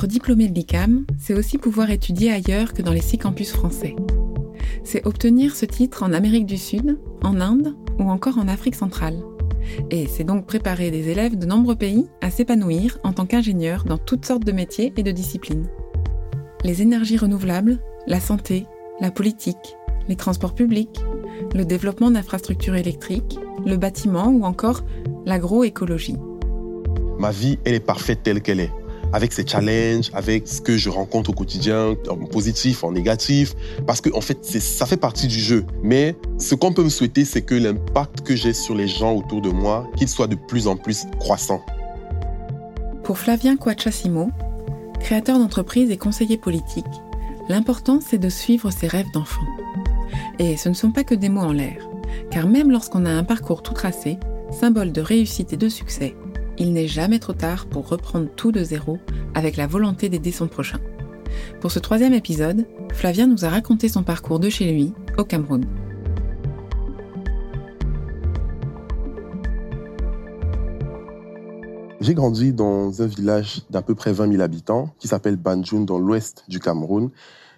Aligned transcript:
Être 0.00 0.06
diplômé 0.06 0.48
de 0.48 0.54
l'ICAM, 0.54 1.04
c'est 1.18 1.34
aussi 1.34 1.58
pouvoir 1.58 1.90
étudier 1.90 2.32
ailleurs 2.32 2.72
que 2.72 2.80
dans 2.80 2.94
les 2.94 3.02
six 3.02 3.18
campus 3.18 3.52
français. 3.52 3.94
C'est 4.82 5.06
obtenir 5.06 5.54
ce 5.54 5.66
titre 5.66 6.02
en 6.02 6.14
Amérique 6.14 6.46
du 6.46 6.56
Sud, 6.56 6.98
en 7.22 7.38
Inde 7.38 7.76
ou 7.98 8.04
encore 8.04 8.38
en 8.38 8.48
Afrique 8.48 8.76
centrale. 8.76 9.18
Et 9.90 10.06
c'est 10.06 10.24
donc 10.24 10.46
préparer 10.46 10.90
des 10.90 11.10
élèves 11.10 11.36
de 11.36 11.44
nombreux 11.44 11.76
pays 11.76 12.06
à 12.22 12.30
s'épanouir 12.30 12.96
en 13.04 13.12
tant 13.12 13.26
qu'ingénieurs 13.26 13.84
dans 13.84 13.98
toutes 13.98 14.24
sortes 14.24 14.46
de 14.46 14.52
métiers 14.52 14.94
et 14.96 15.02
de 15.02 15.10
disciplines. 15.10 15.68
Les 16.64 16.80
énergies 16.80 17.18
renouvelables, 17.18 17.78
la 18.06 18.20
santé, 18.20 18.64
la 19.02 19.10
politique, 19.10 19.76
les 20.08 20.16
transports 20.16 20.54
publics, 20.54 20.98
le 21.54 21.66
développement 21.66 22.10
d'infrastructures 22.10 22.76
électriques, 22.76 23.38
le 23.66 23.76
bâtiment 23.76 24.28
ou 24.28 24.44
encore 24.44 24.82
l'agroécologie. 25.26 26.16
Ma 27.18 27.32
vie, 27.32 27.58
elle 27.66 27.74
est 27.74 27.80
parfaite 27.80 28.22
telle 28.22 28.40
qu'elle 28.40 28.60
est 28.60 28.72
avec 29.12 29.32
ses 29.32 29.46
challenges, 29.46 30.10
avec 30.14 30.46
ce 30.46 30.60
que 30.60 30.76
je 30.76 30.88
rencontre 30.88 31.30
au 31.30 31.32
quotidien, 31.32 31.94
en 32.08 32.16
positif, 32.16 32.84
en 32.84 32.92
négatif, 32.92 33.54
parce 33.86 34.00
que 34.00 34.10
en 34.14 34.20
fait, 34.20 34.44
ça 34.44 34.86
fait 34.86 34.96
partie 34.96 35.26
du 35.26 35.38
jeu. 35.38 35.64
Mais 35.82 36.16
ce 36.38 36.54
qu'on 36.54 36.72
peut 36.72 36.84
me 36.84 36.88
souhaiter, 36.88 37.24
c'est 37.24 37.42
que 37.42 37.54
l'impact 37.54 38.22
que 38.22 38.36
j'ai 38.36 38.52
sur 38.52 38.74
les 38.74 38.88
gens 38.88 39.14
autour 39.14 39.40
de 39.40 39.50
moi, 39.50 39.86
qu'il 39.96 40.08
soit 40.08 40.26
de 40.26 40.36
plus 40.36 40.66
en 40.66 40.76
plus 40.76 41.06
croissant. 41.18 41.60
Pour 43.02 43.18
Flavien 43.18 43.56
Quachasimo, 43.56 44.30
créateur 45.00 45.38
d'entreprise 45.38 45.90
et 45.90 45.96
conseiller 45.96 46.36
politique, 46.36 46.84
l'important 47.48 48.00
c'est 48.00 48.18
de 48.18 48.28
suivre 48.28 48.70
ses 48.70 48.86
rêves 48.86 49.10
d'enfant. 49.12 49.46
Et 50.38 50.56
ce 50.56 50.68
ne 50.68 50.74
sont 50.74 50.92
pas 50.92 51.04
que 51.04 51.14
des 51.14 51.28
mots 51.28 51.40
en 51.40 51.52
l'air, 51.52 51.88
car 52.30 52.46
même 52.46 52.70
lorsqu'on 52.70 53.04
a 53.04 53.10
un 53.10 53.24
parcours 53.24 53.62
tout 53.62 53.74
tracé, 53.74 54.18
symbole 54.52 54.92
de 54.92 55.00
réussite 55.00 55.52
et 55.52 55.56
de 55.56 55.68
succès, 55.68 56.14
il 56.60 56.74
n'est 56.74 56.86
jamais 56.86 57.18
trop 57.18 57.32
tard 57.32 57.66
pour 57.66 57.88
reprendre 57.88 58.28
tout 58.36 58.52
de 58.52 58.62
zéro 58.62 58.98
avec 59.34 59.56
la 59.56 59.66
volonté 59.66 60.10
d'aider 60.10 60.30
son 60.30 60.46
prochain. 60.46 60.78
Pour 61.60 61.72
ce 61.72 61.78
troisième 61.78 62.12
épisode, 62.12 62.66
Flavien 62.92 63.26
nous 63.26 63.46
a 63.46 63.48
raconté 63.48 63.88
son 63.88 64.02
parcours 64.02 64.38
de 64.38 64.50
chez 64.50 64.70
lui, 64.70 64.92
au 65.16 65.24
Cameroun. 65.24 65.64
J'ai 72.02 72.14
grandi 72.14 72.52
dans 72.52 73.00
un 73.00 73.06
village 73.06 73.62
d'à 73.70 73.80
peu 73.80 73.94
près 73.94 74.12
20 74.12 74.30
000 74.32 74.42
habitants 74.42 74.94
qui 74.98 75.08
s'appelle 75.08 75.36
Banjun 75.36 75.80
dans 75.80 75.98
l'ouest 75.98 76.44
du 76.48 76.60
Cameroun. 76.60 77.10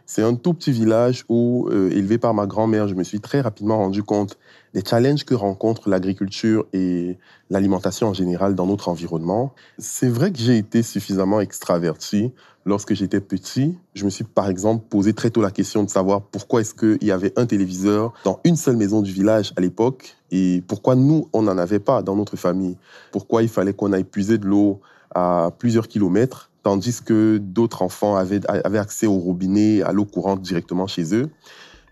C'est 0.07 0.23
un 0.23 0.35
tout 0.35 0.55
petit 0.55 0.73
village 0.73 1.25
où, 1.29 1.69
euh, 1.71 1.91
élevé 1.91 2.19
par 2.19 2.35
ma 2.35 2.47
grand-mère, 2.47 2.87
je 2.87 2.95
me 2.95 3.03
suis 3.03 3.21
très 3.21 3.41
rapidement 3.41 3.79
rendu 3.79 4.03
compte 4.03 4.39
des 4.75 4.83
challenges 4.85 5.25
que 5.25 5.35
rencontre 5.35 5.89
l'agriculture 5.89 6.67
et 6.73 7.19
l'alimentation 7.51 8.09
en 8.09 8.15
général 8.15 8.55
dans 8.55 8.67
notre 8.67 8.89
environnement. 8.89 9.55
C'est 9.79 10.09
vrai 10.09 10.33
que 10.33 10.39
j'ai 10.39 10.57
été 10.57 10.83
suffisamment 10.83 11.41
extraverti 11.41 12.33
lorsque 12.65 12.95
j'étais 12.95 13.21
petit. 13.21 13.77
Je 13.95 14.05
me 14.05 14.11
suis 14.11 14.25
par 14.25 14.49
exemple 14.49 14.85
posé 14.89 15.13
très 15.13 15.31
tôt 15.31 15.43
la 15.43 15.51
question 15.51 15.83
de 15.83 15.91
savoir 15.91 16.23
pourquoi 16.23 16.61
est-ce 16.61 16.75
qu'il 16.75 17.07
y 17.07 17.11
avait 17.11 17.33
un 17.39 17.47
téléviseur 17.47 18.13
dans 18.25 18.41
une 18.45 18.57
seule 18.57 18.77
maison 18.77 19.03
du 19.03 19.13
village 19.13 19.53
à 19.57 19.61
l'époque 19.61 20.17
et 20.31 20.63
pourquoi 20.67 20.95
nous, 20.95 21.29
on 21.33 21.43
n'en 21.43 21.59
avait 21.59 21.79
pas 21.79 22.03
dans 22.03 22.17
notre 22.17 22.37
famille. 22.37 22.77
Pourquoi 23.11 23.43
il 23.43 23.49
fallait 23.49 23.75
qu'on 23.75 23.93
aille 23.93 24.05
puiser 24.05 24.39
de 24.39 24.47
l'eau 24.47 24.81
à 25.15 25.51
plusieurs 25.59 25.89
kilomètres 25.89 26.49
tandis 26.63 27.03
que 27.03 27.39
d'autres 27.39 27.83
enfants 27.83 28.17
avaient, 28.17 28.41
avaient 28.49 28.79
accès 28.79 29.07
au 29.07 29.19
robinet, 29.19 29.83
à 29.83 29.93
l'eau 29.93 30.05
courante 30.05 30.43
directement 30.43 30.87
chez 30.87 31.15
eux. 31.15 31.29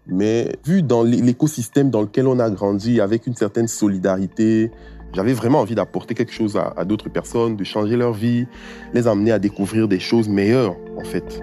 Mais 0.06 0.56
vu 0.65 0.83
dans 0.83 1.03
l'écosystème 1.03 1.91
dans 1.91 2.03
lequel 2.03 2.27
on 2.27 2.39
a 2.39 2.51
grandi, 2.51 3.01
avec 3.01 3.27
une 3.27 3.37
certaine 3.37 3.69
solidarité, 3.69 4.70
j'avais 5.12 5.33
vraiment 5.33 5.61
envie 5.61 5.75
d'apporter 5.75 6.15
quelque 6.15 6.33
chose 6.33 6.56
à, 6.56 6.84
d'autres 6.84 7.09
personnes, 7.09 7.56
de 7.56 7.65
changer 7.65 7.97
leur 7.97 8.12
vie, 8.12 8.47
les 8.95 9.06
amener 9.06 9.33
à 9.33 9.39
découvrir 9.39 9.89
des 9.89 10.01
choses 10.01 10.28
meilleures, 10.28 10.77
en 10.97 11.05
fait. 11.05 11.43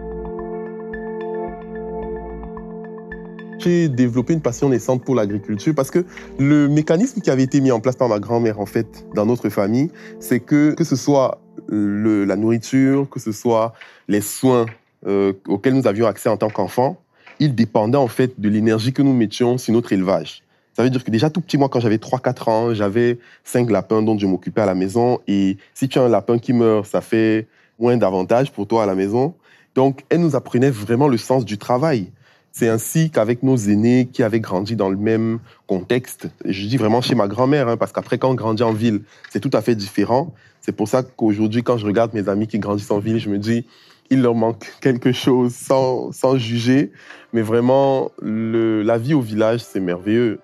J'ai 3.59 3.89
développé 3.89 4.33
une 4.33 4.41
passion 4.41 4.69
naissante 4.69 5.03
pour 5.03 5.15
l'agriculture 5.15 5.73
parce 5.75 5.91
que 5.91 6.05
le 6.37 6.69
mécanisme 6.69 7.21
qui 7.21 7.29
avait 7.29 7.43
été 7.43 7.59
mis 7.59 7.71
en 7.71 7.79
place 7.79 7.95
par 7.95 8.07
ma 8.07 8.19
grand-mère, 8.19 8.59
en 8.59 8.65
fait, 8.65 9.05
dans 9.15 9.25
notre 9.25 9.49
famille, 9.49 9.91
c'est 10.19 10.39
que, 10.39 10.73
que 10.73 10.83
ce 10.83 10.95
soit 10.95 11.41
la 11.69 12.35
nourriture, 12.35 13.09
que 13.09 13.19
ce 13.19 13.31
soit 13.31 13.73
les 14.07 14.21
soins 14.21 14.67
euh, 15.05 15.33
auxquels 15.47 15.73
nous 15.73 15.87
avions 15.87 16.07
accès 16.07 16.29
en 16.29 16.37
tant 16.37 16.49
qu'enfants, 16.49 17.01
il 17.39 17.55
dépendait 17.55 17.97
en 17.97 18.07
fait 18.07 18.39
de 18.39 18.49
l'énergie 18.49 18.93
que 18.93 19.01
nous 19.01 19.13
mettions 19.13 19.57
sur 19.57 19.73
notre 19.73 19.93
élevage. 19.93 20.43
Ça 20.73 20.83
veut 20.83 20.91
dire 20.91 21.03
que 21.03 21.09
déjà 21.09 21.31
tout 21.31 21.41
petit, 21.41 21.57
moi, 21.57 21.69
quand 21.69 21.79
j'avais 21.79 21.97
3-4 21.97 22.49
ans, 22.49 22.73
j'avais 22.73 23.17
5 23.43 23.69
lapins 23.71 24.03
dont 24.03 24.17
je 24.17 24.27
m'occupais 24.27 24.61
à 24.61 24.67
la 24.67 24.75
maison. 24.75 25.19
Et 25.27 25.57
si 25.73 25.89
tu 25.89 25.97
as 25.97 26.03
un 26.03 26.09
lapin 26.09 26.37
qui 26.37 26.53
meurt, 26.53 26.85
ça 26.85 27.01
fait 27.01 27.47
moins 27.79 27.97
d'avantages 27.97 28.51
pour 28.51 28.67
toi 28.67 28.83
à 28.83 28.85
la 28.85 28.93
maison. 28.93 29.33
Donc, 29.73 30.03
elle 30.09 30.21
nous 30.21 30.35
apprenait 30.35 30.69
vraiment 30.69 31.07
le 31.07 31.17
sens 31.17 31.45
du 31.45 31.57
travail. 31.57 32.11
C'est 32.51 32.69
ainsi 32.69 33.09
qu'avec 33.09 33.43
nos 33.43 33.55
aînés 33.55 34.07
qui 34.11 34.23
avaient 34.23 34.39
grandi 34.39 34.75
dans 34.75 34.89
le 34.89 34.97
même 34.97 35.39
contexte, 35.67 36.27
je 36.45 36.65
dis 36.67 36.77
vraiment 36.77 37.01
chez 37.01 37.15
ma 37.15 37.27
grand-mère, 37.27 37.67
hein, 37.67 37.77
parce 37.77 37.91
qu'après, 37.91 38.17
quand 38.17 38.29
on 38.29 38.35
grandit 38.35 38.63
en 38.63 38.73
ville, 38.73 39.01
c'est 39.29 39.39
tout 39.39 39.51
à 39.53 39.61
fait 39.61 39.75
différent. 39.75 40.33
C'est 40.61 40.75
pour 40.75 40.87
ça 40.87 41.01
qu'aujourd'hui, 41.03 41.63
quand 41.63 41.77
je 41.77 41.85
regarde 41.85 42.13
mes 42.13 42.29
amis 42.29 42.47
qui 42.47 42.59
grandissent 42.59 42.91
en 42.91 42.99
ville, 42.99 43.19
je 43.19 43.29
me 43.29 43.37
dis, 43.37 43.65
il 44.09 44.21
leur 44.21 44.35
manque 44.35 44.73
quelque 44.81 45.11
chose 45.11 45.53
sans, 45.53 46.37
juger. 46.37 46.91
Mais 47.33 47.41
vraiment, 47.41 48.11
la 48.21 48.97
vie 48.97 49.13
au 49.13 49.21
village, 49.21 49.61
c'est 49.61 49.79
merveilleux. 49.79 50.39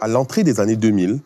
À 0.00 0.08
l'entrée 0.08 0.44
des 0.44 0.60
années 0.60 0.76
2000, 0.76 1.20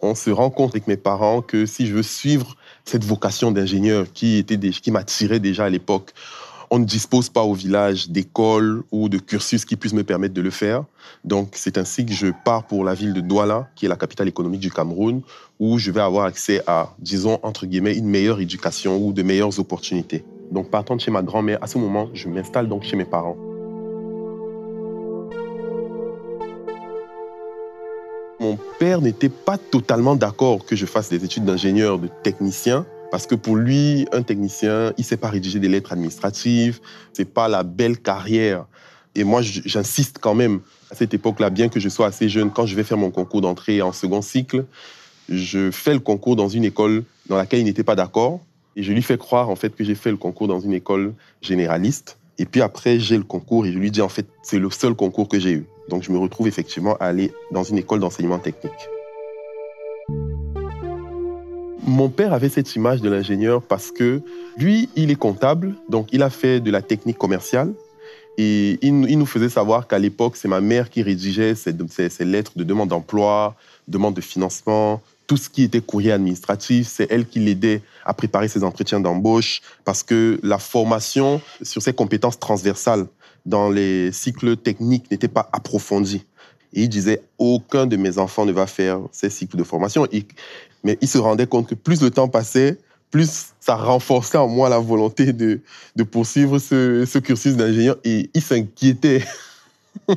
on 0.00 0.14
se 0.14 0.30
rend 0.30 0.50
compte 0.50 0.70
avec 0.70 0.86
mes 0.86 0.96
parents 0.96 1.42
que 1.42 1.66
si 1.66 1.86
je 1.86 1.94
veux 1.94 2.02
suivre 2.02 2.56
cette 2.84 3.04
vocation 3.04 3.50
d'ingénieur 3.50 4.06
qui, 4.12 4.44
qui 4.44 4.90
m'attirait 4.90 5.40
déjà 5.40 5.64
à 5.64 5.70
l'époque, 5.70 6.12
on 6.70 6.78
ne 6.78 6.84
dispose 6.84 7.28
pas 7.28 7.42
au 7.42 7.54
village 7.54 8.10
d'école 8.10 8.82
ou 8.90 9.08
de 9.08 9.18
cursus 9.18 9.64
qui 9.64 9.76
puissent 9.76 9.94
me 9.94 10.04
permettre 10.04 10.34
de 10.34 10.40
le 10.40 10.50
faire. 10.50 10.84
Donc, 11.24 11.50
c'est 11.52 11.78
ainsi 11.78 12.04
que 12.04 12.12
je 12.12 12.28
pars 12.44 12.64
pour 12.64 12.84
la 12.84 12.94
ville 12.94 13.12
de 13.12 13.20
Douala, 13.20 13.68
qui 13.74 13.86
est 13.86 13.88
la 13.88 13.96
capitale 13.96 14.28
économique 14.28 14.60
du 14.60 14.70
Cameroun, 14.70 15.22
où 15.58 15.78
je 15.78 15.90
vais 15.90 16.00
avoir 16.00 16.24
accès 16.26 16.62
à, 16.66 16.94
disons, 16.98 17.38
entre 17.42 17.66
guillemets, 17.66 17.96
une 17.96 18.08
meilleure 18.08 18.40
éducation 18.40 18.96
ou 18.98 19.12
de 19.12 19.22
meilleures 19.22 19.58
opportunités. 19.58 20.24
Donc, 20.50 20.70
partant 20.70 20.96
de 20.96 21.00
chez 21.00 21.10
ma 21.10 21.22
grand-mère, 21.22 21.58
à 21.62 21.66
ce 21.66 21.78
moment, 21.78 22.08
je 22.14 22.28
m'installe 22.28 22.68
donc 22.68 22.82
chez 22.82 22.96
mes 22.96 23.04
parents. 23.04 23.36
Mon 28.38 28.58
père 28.78 29.00
n'était 29.00 29.30
pas 29.30 29.56
totalement 29.56 30.14
d'accord 30.14 30.64
que 30.64 30.76
je 30.76 30.84
fasse 30.84 31.08
des 31.08 31.24
études 31.24 31.44
d'ingénieur, 31.44 31.98
de 31.98 32.08
technicien, 32.22 32.84
parce 33.10 33.26
que 33.26 33.34
pour 33.34 33.56
lui, 33.56 34.06
un 34.12 34.22
technicien, 34.22 34.92
il 34.98 35.04
sait 35.04 35.16
pas 35.16 35.28
rédiger 35.28 35.58
des 35.58 35.68
lettres 35.68 35.92
administratives, 35.92 36.80
c'est 37.12 37.24
pas 37.24 37.48
la 37.48 37.62
belle 37.62 37.98
carrière. 37.98 38.66
Et 39.14 39.24
moi, 39.24 39.40
j'insiste 39.42 40.18
quand 40.20 40.34
même 40.34 40.60
à 40.90 40.94
cette 40.94 41.14
époque-là, 41.14 41.50
bien 41.50 41.68
que 41.68 41.80
je 41.80 41.88
sois 41.88 42.06
assez 42.06 42.28
jeune, 42.28 42.50
quand 42.50 42.66
je 42.66 42.76
vais 42.76 42.84
faire 42.84 42.98
mon 42.98 43.10
concours 43.10 43.40
d'entrée 43.40 43.82
en 43.82 43.92
second 43.92 44.22
cycle, 44.22 44.66
je 45.28 45.70
fais 45.70 45.94
le 45.94 46.00
concours 46.00 46.36
dans 46.36 46.48
une 46.48 46.64
école 46.64 47.04
dans 47.28 47.36
laquelle 47.36 47.60
il 47.60 47.64
n'était 47.64 47.82
pas 47.82 47.96
d'accord. 47.96 48.40
Et 48.76 48.82
je 48.82 48.92
lui 48.92 49.02
fais 49.02 49.16
croire, 49.16 49.48
en 49.48 49.56
fait, 49.56 49.74
que 49.74 49.82
j'ai 49.82 49.94
fait 49.94 50.10
le 50.10 50.16
concours 50.16 50.48
dans 50.48 50.60
une 50.60 50.74
école 50.74 51.14
généraliste. 51.40 52.18
Et 52.38 52.44
puis 52.44 52.60
après, 52.60 53.00
j'ai 53.00 53.16
le 53.16 53.24
concours 53.24 53.64
et 53.64 53.72
je 53.72 53.78
lui 53.78 53.90
dis, 53.90 54.02
en 54.02 54.08
fait, 54.08 54.26
c'est 54.42 54.58
le 54.58 54.70
seul 54.70 54.94
concours 54.94 55.28
que 55.28 55.40
j'ai 55.40 55.52
eu. 55.52 55.66
Donc, 55.88 56.02
je 56.02 56.12
me 56.12 56.18
retrouve 56.18 56.46
effectivement 56.46 56.96
à 56.98 57.06
aller 57.06 57.32
dans 57.50 57.64
une 57.64 57.78
école 57.78 58.00
d'enseignement 58.00 58.38
technique. 58.38 58.90
Mon 61.86 62.08
père 62.08 62.32
avait 62.32 62.48
cette 62.48 62.74
image 62.74 63.00
de 63.00 63.08
l'ingénieur 63.08 63.62
parce 63.62 63.92
que 63.92 64.20
lui, 64.58 64.88
il 64.96 65.12
est 65.12 65.16
comptable, 65.16 65.76
donc 65.88 66.08
il 66.10 66.24
a 66.24 66.30
fait 66.30 66.58
de 66.58 66.72
la 66.72 66.82
technique 66.82 67.16
commerciale. 67.16 67.72
Et 68.38 68.78
il, 68.82 69.18
nous 69.18 69.26
faisait 69.26 69.48
savoir 69.48 69.86
qu'à 69.86 69.98
l'époque, 69.98 70.36
c'est 70.36 70.48
ma 70.48 70.60
mère 70.60 70.90
qui 70.90 71.02
rédigeait 71.02 71.54
ces, 71.54 71.72
lettres 72.24 72.52
de 72.56 72.64
demande 72.64 72.88
d'emploi, 72.88 73.54
demande 73.86 74.14
de 74.14 74.20
financement, 74.20 75.00
tout 75.26 75.36
ce 75.36 75.48
qui 75.48 75.62
était 75.62 75.80
courrier 75.80 76.12
administratif. 76.12 76.88
C'est 76.88 77.06
elle 77.10 77.24
qui 77.24 77.38
l'aidait 77.38 77.82
à 78.04 78.12
préparer 78.14 78.48
ses 78.48 78.64
entretiens 78.64 79.00
d'embauche 79.00 79.62
parce 79.84 80.02
que 80.02 80.40
la 80.42 80.58
formation 80.58 81.40
sur 81.62 81.80
ses 81.80 81.92
compétences 81.92 82.38
transversales 82.38 83.06
dans 83.46 83.70
les 83.70 84.10
cycles 84.10 84.56
techniques 84.56 85.08
n'était 85.10 85.28
pas 85.28 85.48
approfondie. 85.52 86.24
Et 86.74 86.82
il 86.82 86.88
disait, 86.88 87.22
aucun 87.38 87.86
de 87.86 87.96
mes 87.96 88.18
enfants 88.18 88.44
ne 88.44 88.52
va 88.52 88.66
faire 88.66 89.00
ces 89.12 89.30
cycles 89.30 89.56
de 89.56 89.64
formation. 89.64 90.06
Mais 90.86 90.96
il 91.00 91.08
se 91.08 91.18
rendait 91.18 91.48
compte 91.48 91.68
que 91.68 91.74
plus 91.74 92.00
le 92.00 92.12
temps 92.12 92.28
passait, 92.28 92.78
plus 93.10 93.48
ça 93.58 93.74
renforçait 93.74 94.38
en 94.38 94.46
moi 94.46 94.68
la 94.68 94.78
volonté 94.78 95.32
de, 95.32 95.60
de 95.96 96.02
poursuivre 96.04 96.60
ce, 96.60 97.18
cursus 97.18 97.56
d'ingénieur. 97.56 97.96
Et 98.04 98.30
il 98.32 98.40
s'inquiétait. 98.40 99.24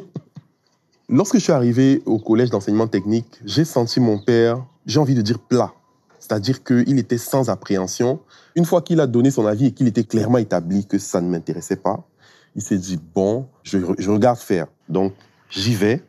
Lorsque 1.09 1.37
je 1.37 1.39
suis 1.39 1.51
arrivé 1.51 2.03
au 2.05 2.19
collège 2.19 2.51
d'enseignement 2.51 2.85
technique, 2.85 3.25
j'ai 3.43 3.65
senti 3.65 3.99
mon 3.99 4.19
père, 4.19 4.63
j'ai 4.85 4.99
envie 4.99 5.15
de 5.15 5.23
dire 5.23 5.39
plat. 5.39 5.73
C'est-à-dire 6.19 6.63
qu'il 6.63 6.99
était 6.99 7.17
sans 7.17 7.49
appréhension. 7.49 8.19
Une 8.53 8.65
fois 8.65 8.83
qu'il 8.83 8.99
a 8.99 9.07
donné 9.07 9.31
son 9.31 9.47
avis 9.47 9.67
et 9.67 9.71
qu'il 9.71 9.87
était 9.87 10.03
clairement 10.03 10.37
établi 10.37 10.85
que 10.85 10.99
ça 10.99 11.19
ne 11.19 11.29
m'intéressait 11.29 11.77
pas, 11.77 12.07
il 12.55 12.61
s'est 12.61 12.77
dit, 12.77 12.99
bon, 13.15 13.47
je 13.63 13.79
regarde 14.09 14.37
faire. 14.37 14.67
Donc, 14.87 15.13
j'y 15.49 15.73
vais. 15.73 16.03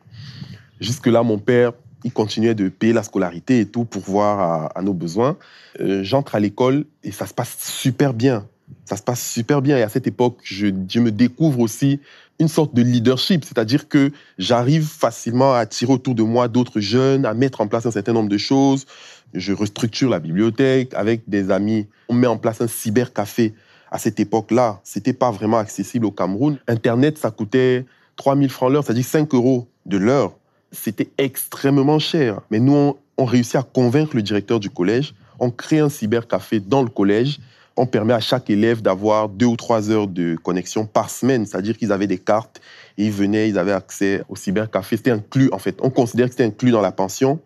Jusque-là, 0.79 1.23
mon 1.23 1.39
père 1.39 1.73
ils 2.03 2.11
continuaient 2.11 2.55
de 2.55 2.69
payer 2.69 2.93
la 2.93 3.03
scolarité 3.03 3.59
et 3.59 3.65
tout 3.65 3.85
pour 3.85 4.01
voir 4.01 4.71
à, 4.75 4.81
nos 4.81 4.93
besoins. 4.93 5.37
Euh, 5.79 6.03
j'entre 6.03 6.35
à 6.35 6.39
l'école 6.39 6.85
et 7.03 7.11
ça 7.11 7.25
se 7.25 7.33
passe 7.33 7.57
super 7.59 8.13
bien. 8.13 8.47
Ça 8.85 8.97
se 8.97 9.03
passe 9.03 9.25
super 9.25 9.61
bien. 9.61 9.77
Et 9.77 9.83
à 9.83 9.89
cette 9.89 10.07
époque, 10.07 10.39
je, 10.43 10.67
me 10.67 11.11
découvre 11.11 11.59
aussi 11.59 11.99
une 12.39 12.47
sorte 12.47 12.73
de 12.73 12.81
leadership, 12.81 13.45
c'est-à-dire 13.45 13.87
que 13.87 14.11
j'arrive 14.37 14.85
facilement 14.85 15.53
à 15.53 15.59
attirer 15.59 15.93
autour 15.93 16.15
de 16.15 16.23
moi 16.23 16.47
d'autres 16.47 16.79
jeunes, 16.79 17.25
à 17.25 17.33
mettre 17.33 17.61
en 17.61 17.67
place 17.67 17.85
un 17.85 17.91
certain 17.91 18.13
nombre 18.13 18.29
de 18.29 18.37
choses. 18.37 18.85
Je 19.33 19.53
restructure 19.53 20.09
la 20.09 20.19
bibliothèque 20.19 20.93
avec 20.93 21.21
des 21.27 21.51
amis. 21.51 21.87
On 22.09 22.13
met 22.13 22.27
en 22.27 22.37
place 22.37 22.61
un 22.61 22.67
cybercafé. 22.67 23.53
À 23.91 23.99
cette 23.99 24.19
époque-là, 24.19 24.79
c'était 24.83 25.13
pas 25.13 25.31
vraiment 25.31 25.57
accessible 25.57 26.05
au 26.05 26.11
Cameroun. 26.11 26.57
Internet, 26.67 27.17
ça 27.17 27.29
coûtait 27.29 27.85
3000 28.15 28.49
francs 28.49 28.71
l'heure, 28.71 28.83
c'est-à-dire 28.83 29.05
5 29.05 29.33
euros 29.33 29.67
de 29.85 29.97
l'heure. 29.97 30.33
C'était 30.71 31.09
extrêmement 31.17 31.99
cher. 31.99 32.41
Mais 32.49 32.59
nous, 32.59 32.95
on, 33.17 33.25
réussit 33.25 33.55
à 33.55 33.63
convaincre 33.63 34.15
le 34.15 34.21
directeur 34.21 34.59
du 34.59 34.69
collège. 34.69 35.13
On 35.39 35.51
crée 35.51 35.79
un 35.79 35.89
cybercafé 35.89 36.59
dans 36.59 36.81
le 36.81 36.89
collège 36.89 37.39
on 37.77 37.85
permet 37.85 38.13
à 38.13 38.19
chaque 38.19 38.49
élève 38.49 38.81
d'avoir 38.81 39.29
deux 39.29 39.45
ou 39.45 39.55
trois 39.55 39.89
heures 39.89 40.07
de 40.07 40.35
connexion 40.35 40.85
par 40.85 41.09
semaine, 41.09 41.45
c'est-à-dire 41.45 41.77
qu'ils 41.77 41.91
avaient 41.91 42.07
des 42.07 42.17
cartes 42.17 42.61
et 42.97 43.05
ils 43.05 43.11
venaient, 43.11 43.49
ils 43.49 43.57
avaient 43.57 43.71
accès 43.71 44.23
au 44.29 44.35
cybercafé. 44.35 44.97
C'était 44.97 45.11
inclus, 45.11 45.49
en 45.51 45.59
fait. 45.59 45.77
On 45.81 45.89
considère 45.89 46.27
que 46.27 46.33
c'était 46.33 46.45
inclus 46.45 46.71
dans 46.71 46.81
la 46.81 46.91
pension. 46.91 47.39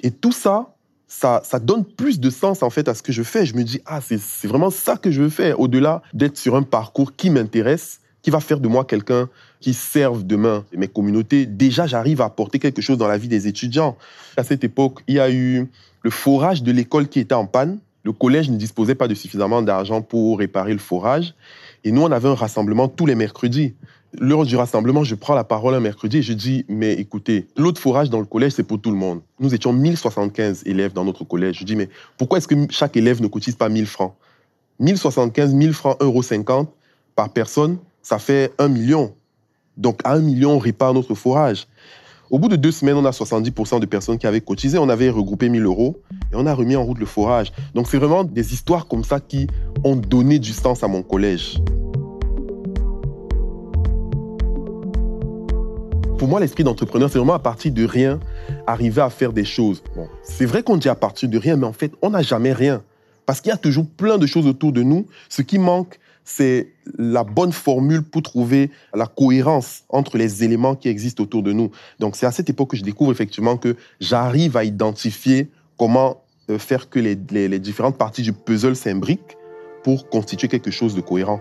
Et 0.00 0.10
tout 0.10 0.32
ça, 0.32 0.74
ça 1.08 1.40
donne 1.60 1.84
plus 1.84 2.20
de 2.20 2.30
sens, 2.30 2.62
en 2.62 2.70
fait, 2.70 2.88
à 2.88 2.94
ce 2.94 3.02
que 3.02 3.12
je 3.12 3.22
fais. 3.22 3.46
Je 3.46 3.54
me 3.54 3.64
dis, 3.64 3.80
ah, 3.86 4.00
c'est 4.00 4.46
vraiment 4.46 4.70
ça 4.70 4.96
que 4.96 5.10
je 5.10 5.22
veux 5.22 5.30
faire, 5.30 5.58
au-delà 5.58 6.02
d'être 6.14 6.38
sur 6.38 6.54
un 6.54 6.62
parcours 6.62 7.16
qui 7.16 7.30
m'intéresse, 7.30 8.00
qui 8.22 8.30
va 8.30 8.40
faire 8.40 8.60
de 8.60 8.68
moi 8.68 8.84
quelqu'un 8.84 9.28
qui 9.60 9.74
serve 9.74 10.24
demain 10.24 10.64
mes 10.76 10.88
communautés? 10.88 11.46
Déjà, 11.46 11.86
j'arrive 11.86 12.20
à 12.20 12.26
apporter 12.26 12.58
quelque 12.58 12.82
chose 12.82 12.98
dans 12.98 13.08
la 13.08 13.18
vie 13.18 13.28
des 13.28 13.46
étudiants. 13.46 13.96
À 14.36 14.44
cette 14.44 14.64
époque, 14.64 15.00
il 15.08 15.14
y 15.16 15.20
a 15.20 15.30
eu 15.30 15.68
le 16.02 16.10
forage 16.10 16.62
de 16.62 16.72
l'école 16.72 17.08
qui 17.08 17.20
était 17.20 17.34
en 17.34 17.46
panne. 17.46 17.78
Le 18.04 18.12
collège 18.12 18.50
ne 18.50 18.56
disposait 18.56 18.94
pas 18.94 19.08
de 19.08 19.14
suffisamment 19.14 19.62
d'argent 19.62 20.02
pour 20.02 20.38
réparer 20.38 20.72
le 20.72 20.78
forage. 20.78 21.34
Et 21.84 21.92
nous, 21.92 22.02
on 22.02 22.10
avait 22.10 22.28
un 22.28 22.34
rassemblement 22.34 22.88
tous 22.88 23.06
les 23.06 23.14
mercredis. 23.14 23.74
Lors 24.18 24.46
du 24.46 24.56
rassemblement, 24.56 25.04
je 25.04 25.14
prends 25.14 25.34
la 25.34 25.44
parole 25.44 25.74
un 25.74 25.80
mercredi 25.80 26.18
et 26.18 26.22
je 26.22 26.32
dis, 26.32 26.64
mais 26.68 26.94
écoutez, 26.94 27.46
l'eau 27.56 27.72
de 27.72 27.78
forage 27.78 28.08
dans 28.08 28.20
le 28.20 28.24
collège, 28.24 28.52
c'est 28.52 28.62
pour 28.62 28.80
tout 28.80 28.90
le 28.90 28.96
monde. 28.96 29.20
Nous 29.38 29.54
étions 29.54 29.72
1075 29.72 30.62
élèves 30.64 30.94
dans 30.94 31.04
notre 31.04 31.24
collège. 31.24 31.58
Je 31.58 31.64
dis, 31.64 31.76
mais 31.76 31.90
pourquoi 32.16 32.38
est-ce 32.38 32.48
que 32.48 32.54
chaque 32.70 32.96
élève 32.96 33.20
ne 33.20 33.26
cotise 33.26 33.54
pas 33.54 33.68
1000 33.68 33.86
francs? 33.86 34.14
1075, 34.80 35.52
1000 35.52 35.72
francs, 35.74 36.00
1,50 36.00 36.04
euros 36.04 36.68
par 37.14 37.30
personne, 37.30 37.78
ça 38.08 38.18
fait 38.18 38.54
1 38.56 38.68
million. 38.68 39.12
Donc, 39.76 40.00
à 40.02 40.14
1 40.14 40.20
million, 40.20 40.52
on 40.52 40.58
répare 40.58 40.94
notre 40.94 41.14
forage. 41.14 41.66
Au 42.30 42.38
bout 42.38 42.48
de 42.48 42.56
deux 42.56 42.72
semaines, 42.72 42.96
on 42.96 43.04
a 43.04 43.10
70% 43.10 43.80
de 43.80 43.84
personnes 43.84 44.16
qui 44.16 44.26
avaient 44.26 44.40
cotisé. 44.40 44.78
On 44.78 44.88
avait 44.88 45.10
regroupé 45.10 45.50
1000 45.50 45.62
euros 45.66 46.00
et 46.32 46.34
on 46.34 46.46
a 46.46 46.54
remis 46.54 46.74
en 46.74 46.84
route 46.84 46.98
le 46.98 47.04
forage. 47.04 47.52
Donc, 47.74 47.86
c'est 47.86 47.98
vraiment 47.98 48.24
des 48.24 48.54
histoires 48.54 48.88
comme 48.88 49.04
ça 49.04 49.20
qui 49.20 49.46
ont 49.84 49.94
donné 49.94 50.38
du 50.38 50.54
sens 50.54 50.82
à 50.82 50.88
mon 50.88 51.02
collège. 51.02 51.58
Pour 56.16 56.28
moi, 56.28 56.40
l'esprit 56.40 56.64
d'entrepreneur, 56.64 57.10
c'est 57.10 57.18
vraiment 57.18 57.34
à 57.34 57.40
partir 57.40 57.72
de 57.72 57.84
rien 57.84 58.20
arriver 58.66 59.02
à 59.02 59.10
faire 59.10 59.34
des 59.34 59.44
choses. 59.44 59.82
c'est 60.22 60.46
vrai 60.46 60.62
qu'on 60.62 60.78
dit 60.78 60.88
à 60.88 60.94
partir 60.94 61.28
de 61.28 61.36
rien, 61.36 61.56
mais 61.56 61.66
en 61.66 61.74
fait, 61.74 61.92
on 62.00 62.08
n'a 62.08 62.22
jamais 62.22 62.54
rien. 62.54 62.82
Parce 63.26 63.42
qu'il 63.42 63.50
y 63.50 63.54
a 63.54 63.58
toujours 63.58 63.84
plein 63.86 64.16
de 64.16 64.24
choses 64.24 64.46
autour 64.46 64.72
de 64.72 64.82
nous. 64.82 65.06
Ce 65.28 65.42
qui 65.42 65.58
manque, 65.58 65.98
c'est 66.28 66.74
la 66.98 67.24
bonne 67.24 67.52
formule 67.52 68.02
pour 68.02 68.22
trouver 68.22 68.70
la 68.92 69.06
cohérence 69.06 69.84
entre 69.88 70.18
les 70.18 70.44
éléments 70.44 70.74
qui 70.74 70.88
existent 70.88 71.22
autour 71.22 71.42
de 71.42 71.52
nous. 71.52 71.70
Donc 72.00 72.16
c'est 72.16 72.26
à 72.26 72.32
cette 72.32 72.50
époque 72.50 72.72
que 72.72 72.76
je 72.76 72.84
découvre 72.84 73.10
effectivement 73.10 73.56
que 73.56 73.76
j'arrive 73.98 74.54
à 74.58 74.64
identifier 74.64 75.50
comment 75.78 76.22
euh, 76.50 76.58
faire 76.58 76.90
que 76.90 76.98
les, 76.98 77.16
différentes 77.58 77.96
parties 77.96 78.20
du 78.20 78.34
puzzle 78.34 78.76
s'imbriquent 78.76 79.38
pour 79.82 80.10
constituer 80.10 80.48
quelque 80.48 80.70
chose 80.70 80.94
de 80.94 81.00
cohérent. 81.00 81.40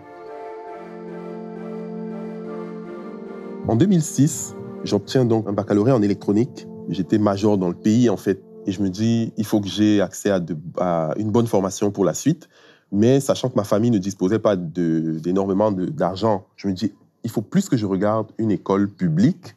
En 3.67 3.75
2006, 3.75 4.55
j'obtiens 4.85 5.25
donc 5.25 5.49
un 5.49 5.53
baccalauréat 5.53 5.97
en 5.97 6.01
électronique. 6.01 6.65
J'étais 6.87 7.17
major 7.17 7.57
dans 7.57 7.67
le 7.67 7.75
pays 7.75 8.09
en 8.09 8.17
fait. 8.17 8.41
Et 8.65 8.71
je 8.71 8.81
me 8.81 8.89
dis, 8.89 9.33
il 9.35 9.45
faut 9.45 9.59
que 9.59 9.67
j'ai 9.67 9.99
accès 9.99 10.29
à 10.29 11.13
une 11.17 11.31
bonne 11.31 11.47
formation 11.47 11.91
pour 11.91 12.05
la 12.05 12.13
suite. 12.13 12.47
Mais 12.91 13.19
sachant 13.19 13.49
que 13.49 13.55
ma 13.55 13.63
famille 13.63 13.91
ne 13.91 13.97
disposait 13.97 14.39
pas 14.39 14.55
d'énormément 14.55 15.71
d'argent, 15.71 16.47
je 16.55 16.67
me 16.67 16.73
dis, 16.73 16.93
il 17.23 17.29
faut 17.29 17.41
plus 17.41 17.67
que 17.67 17.75
je 17.75 17.85
regarde 17.85 18.27
une 18.37 18.51
école 18.51 18.89
publique. 18.89 19.55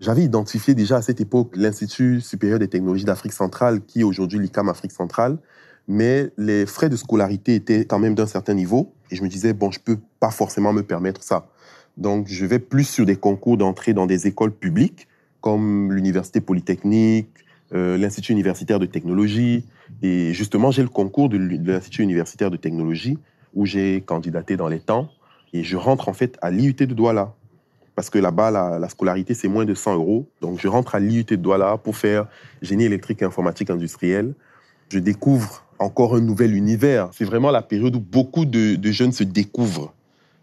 J'avais 0.00 0.22
identifié 0.22 0.74
déjà 0.74 0.96
à 0.96 1.02
cette 1.02 1.20
époque 1.20 1.54
l'Institut 1.56 2.20
supérieur 2.20 2.60
des 2.60 2.68
technologies 2.68 3.04
d'Afrique 3.04 3.32
centrale, 3.32 3.80
qui 3.80 4.00
est 4.00 4.04
aujourd'hui 4.04 4.38
l'ICAM 4.38 4.68
Afrique 4.68 4.92
centrale, 4.92 5.38
mais 5.88 6.30
les 6.36 6.66
frais 6.66 6.88
de 6.88 6.94
scolarité 6.94 7.56
étaient 7.56 7.84
quand 7.84 7.98
même 7.98 8.14
d'un 8.14 8.26
certain 8.26 8.54
niveau. 8.54 8.92
Et 9.10 9.16
je 9.16 9.22
me 9.22 9.28
disais, 9.28 9.54
bon, 9.54 9.72
je 9.72 9.80
peux 9.80 9.98
pas 10.20 10.30
forcément 10.30 10.72
me 10.72 10.82
permettre 10.82 11.24
ça. 11.24 11.48
Donc, 11.96 12.28
je 12.28 12.46
vais 12.46 12.60
plus 12.60 12.84
sur 12.84 13.04
des 13.04 13.16
concours 13.16 13.56
d'entrée 13.56 13.92
dans 13.92 14.06
des 14.06 14.28
écoles 14.28 14.52
publiques, 14.52 15.08
comme 15.40 15.92
l'Université 15.92 16.40
Polytechnique, 16.40 17.28
euh, 17.74 17.98
l'Institut 17.98 18.32
universitaire 18.32 18.78
de 18.78 18.86
technologie. 18.86 19.66
Et 20.02 20.32
justement, 20.32 20.70
j'ai 20.70 20.82
le 20.82 20.88
concours 20.88 21.28
de 21.28 21.36
l'Institut 21.36 22.02
universitaire 22.02 22.50
de 22.50 22.56
technologie 22.56 23.18
où 23.54 23.66
j'ai 23.66 24.00
candidaté 24.02 24.56
dans 24.56 24.68
les 24.68 24.80
temps. 24.80 25.10
Et 25.52 25.64
je 25.64 25.76
rentre 25.76 26.08
en 26.08 26.12
fait 26.12 26.38
à 26.42 26.50
l'IUT 26.50 26.74
de 26.74 26.86
Douala. 26.86 27.34
Parce 27.94 28.10
que 28.10 28.18
là-bas, 28.18 28.50
la, 28.78 28.88
scolarité, 28.88 29.34
c'est 29.34 29.48
moins 29.48 29.64
de 29.64 29.74
100 29.74 29.94
euros. 29.94 30.28
Donc, 30.40 30.60
je 30.60 30.68
rentre 30.68 30.94
à 30.94 31.00
l'IUT 31.00 31.24
de 31.24 31.36
Douala 31.36 31.78
pour 31.78 31.96
faire 31.96 32.26
génie 32.62 32.84
électrique 32.84 33.22
et 33.22 33.24
informatique 33.24 33.70
industrielle. 33.70 34.34
Je 34.88 35.00
découvre 35.00 35.64
encore 35.80 36.14
un 36.14 36.20
nouvel 36.20 36.54
univers. 36.54 37.08
C'est 37.12 37.24
vraiment 37.24 37.50
la 37.50 37.62
période 37.62 37.96
où 37.96 38.00
beaucoup 38.00 38.44
de 38.44 38.90
jeunes 38.92 39.12
se 39.12 39.24
découvrent 39.24 39.92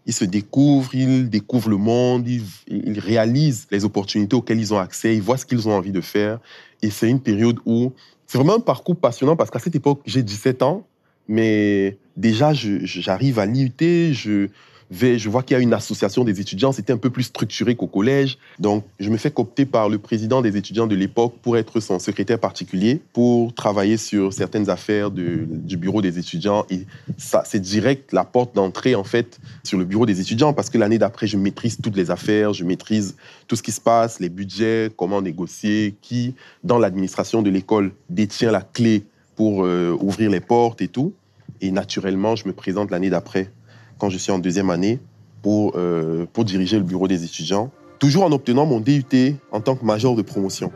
ils 0.06 0.12
se 0.12 0.24
découvrent, 0.24 0.94
ils 0.94 1.28
découvrent 1.28 1.68
le 1.68 1.76
monde, 1.76 2.26
ils, 2.28 3.00
réalisent 3.00 3.66
les 3.72 3.84
opportunités 3.84 4.36
auxquelles 4.36 4.60
ils 4.60 4.72
ont 4.72 4.78
accès, 4.78 5.14
ils 5.14 5.22
voient 5.22 5.36
ce 5.36 5.44
qu'ils 5.44 5.68
ont 5.68 5.72
envie 5.72 5.90
de 5.90 6.00
faire. 6.00 6.38
Et 6.80 6.90
c'est 6.90 7.10
une 7.10 7.20
période 7.20 7.58
où 7.66 7.92
c'est 8.26 8.38
vraiment 8.38 8.56
un 8.56 8.60
parcours 8.60 8.96
passionnant 8.96 9.36
parce 9.36 9.50
qu'à 9.50 9.58
cette 9.58 9.74
époque, 9.74 10.00
j'ai 10.04 10.22
17 10.22 10.62
ans, 10.62 10.86
mais 11.28 11.98
déjà, 12.16 12.52
j'arrive 12.52 13.38
à 13.38 13.46
l'IUT, 13.46 13.72
je, 14.12 14.48
je 14.90 15.28
vois 15.28 15.42
qu'il 15.42 15.56
y 15.56 15.58
a 15.58 15.62
une 15.62 15.72
association 15.72 16.24
des 16.24 16.40
étudiants, 16.40 16.72
c'était 16.72 16.92
un 16.92 16.98
peu 16.98 17.10
plus 17.10 17.24
structuré 17.24 17.74
qu'au 17.74 17.86
collège. 17.86 18.38
Donc, 18.58 18.84
je 19.00 19.10
me 19.10 19.16
fais 19.16 19.30
coopter 19.30 19.66
par 19.66 19.88
le 19.88 19.98
président 19.98 20.42
des 20.42 20.56
étudiants 20.56 20.86
de 20.86 20.94
l'époque 20.94 21.34
pour 21.42 21.56
être 21.56 21.80
son 21.80 21.98
secrétaire 21.98 22.38
particulier, 22.38 23.00
pour 23.12 23.54
travailler 23.54 23.96
sur 23.96 24.32
certaines 24.32 24.70
affaires 24.70 25.10
du 25.10 25.76
bureau 25.76 26.02
des 26.02 26.18
étudiants. 26.18 26.64
Et 26.70 26.86
ça, 27.16 27.42
c'est 27.46 27.60
direct 27.60 28.12
la 28.12 28.24
porte 28.24 28.54
d'entrée, 28.54 28.94
en 28.94 29.04
fait, 29.04 29.38
sur 29.64 29.78
le 29.78 29.84
bureau 29.84 30.06
des 30.06 30.20
étudiants, 30.20 30.52
parce 30.52 30.70
que 30.70 30.78
l'année 30.78 30.98
d'après, 30.98 31.26
je 31.26 31.36
maîtrise 31.36 31.78
toutes 31.82 31.96
les 31.96 32.10
affaires, 32.10 32.52
je 32.52 32.64
maîtrise 32.64 33.16
tout 33.48 33.56
ce 33.56 33.62
qui 33.62 33.72
se 33.72 33.80
passe, 33.80 34.20
les 34.20 34.28
budgets, 34.28 34.90
comment 34.96 35.22
négocier, 35.22 35.94
qui, 36.02 36.34
dans 36.64 36.78
l'administration 36.78 37.42
de 37.42 37.50
l'école, 37.50 37.92
détient 38.10 38.50
la 38.50 38.62
clé 38.62 39.04
pour 39.34 39.64
euh, 39.64 39.96
ouvrir 40.00 40.30
les 40.30 40.40
portes 40.40 40.80
et 40.80 40.88
tout. 40.88 41.12
Et 41.60 41.70
naturellement, 41.70 42.36
je 42.36 42.46
me 42.46 42.52
présente 42.52 42.90
l'année 42.90 43.10
d'après 43.10 43.50
quand 43.98 44.10
je 44.10 44.18
suis 44.18 44.32
en 44.32 44.38
deuxième 44.38 44.70
année 44.70 45.00
pour, 45.42 45.72
euh, 45.76 46.26
pour 46.32 46.44
diriger 46.44 46.78
le 46.78 46.84
bureau 46.84 47.08
des 47.08 47.24
étudiants, 47.24 47.70
toujours 47.98 48.24
en 48.24 48.32
obtenant 48.32 48.66
mon 48.66 48.80
DUT 48.80 49.36
en 49.52 49.60
tant 49.60 49.76
que 49.76 49.84
major 49.84 50.16
de 50.16 50.22
promotion. 50.22 50.72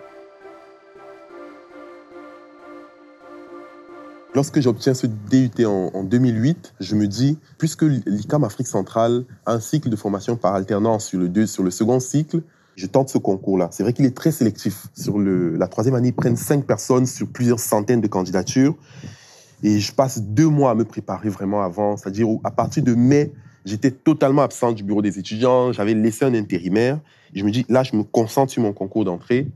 Lorsque 4.33 4.61
j'obtiens 4.61 4.95
ce 4.95 5.09
DUT 5.09 5.67
en, 5.67 6.05
2008, 6.05 6.75
je 6.79 6.95
me 6.95 7.09
dis, 7.09 7.37
puisque 7.59 7.83
l'ICAM 7.83 8.45
Afrique 8.45 8.69
centrale 8.69 9.25
a 9.45 9.55
un 9.55 9.61
cycle 9.61 9.89
de 9.89 9.97
formation 9.97 10.37
par 10.37 10.55
alternance 10.55 11.07
sur 11.07 11.19
le, 11.19 11.29
deux, 11.29 11.47
sur 11.47 11.65
le 11.65 11.73
second 11.73 11.99
cycle, 11.99 12.43
je 12.77 12.87
tente 12.87 13.09
ce 13.09 13.19
concours-là. 13.19 13.69
C'est 13.73 13.83
vrai 13.83 13.93
qu'il 13.93 14.05
est 14.05 14.17
très 14.17 14.31
sélectif. 14.31 14.87
Sur 14.97 15.19
le, 15.19 15.57
la 15.57 15.67
troisième 15.67 15.97
année, 15.97 16.09
ils 16.09 16.15
prennent 16.15 16.37
cinq 16.37 16.65
personnes 16.65 17.07
sur 17.07 17.27
plusieurs 17.27 17.59
centaines 17.59 18.01
de 18.01 18.07
candidatures. 18.07 18.77
Et 19.63 19.79
je 19.79 19.93
passe 19.93 20.23
deux 20.23 20.49
mois 20.49 20.71
à 20.71 20.75
me 20.75 20.85
préparer 20.85 21.29
vraiment 21.29 21.63
avant, 21.63 21.97
c'est-à-dire 21.97 22.29
à 22.45 22.51
partir 22.51 22.83
de 22.83 22.95
mai, 22.95 23.33
j'étais 23.65 23.91
totalement 23.91 24.43
absent 24.43 24.73
du 24.73 24.83
bureau 24.83 25.03
des 25.03 25.19
étudiants, 25.19 25.73
j'avais 25.73 25.95
laissé 25.95 26.25
un 26.25 26.35
intérimaire. 26.35 26.99
Je 27.35 27.45
me 27.45 27.51
dis, 27.51 27.65
là, 27.69 27.83
je 27.83 27.95
me 27.95 28.03
concentre 28.03 28.53
sur 28.53 28.63
mon 28.63 28.73
concours 28.73 29.05
d'entrée 29.05 29.47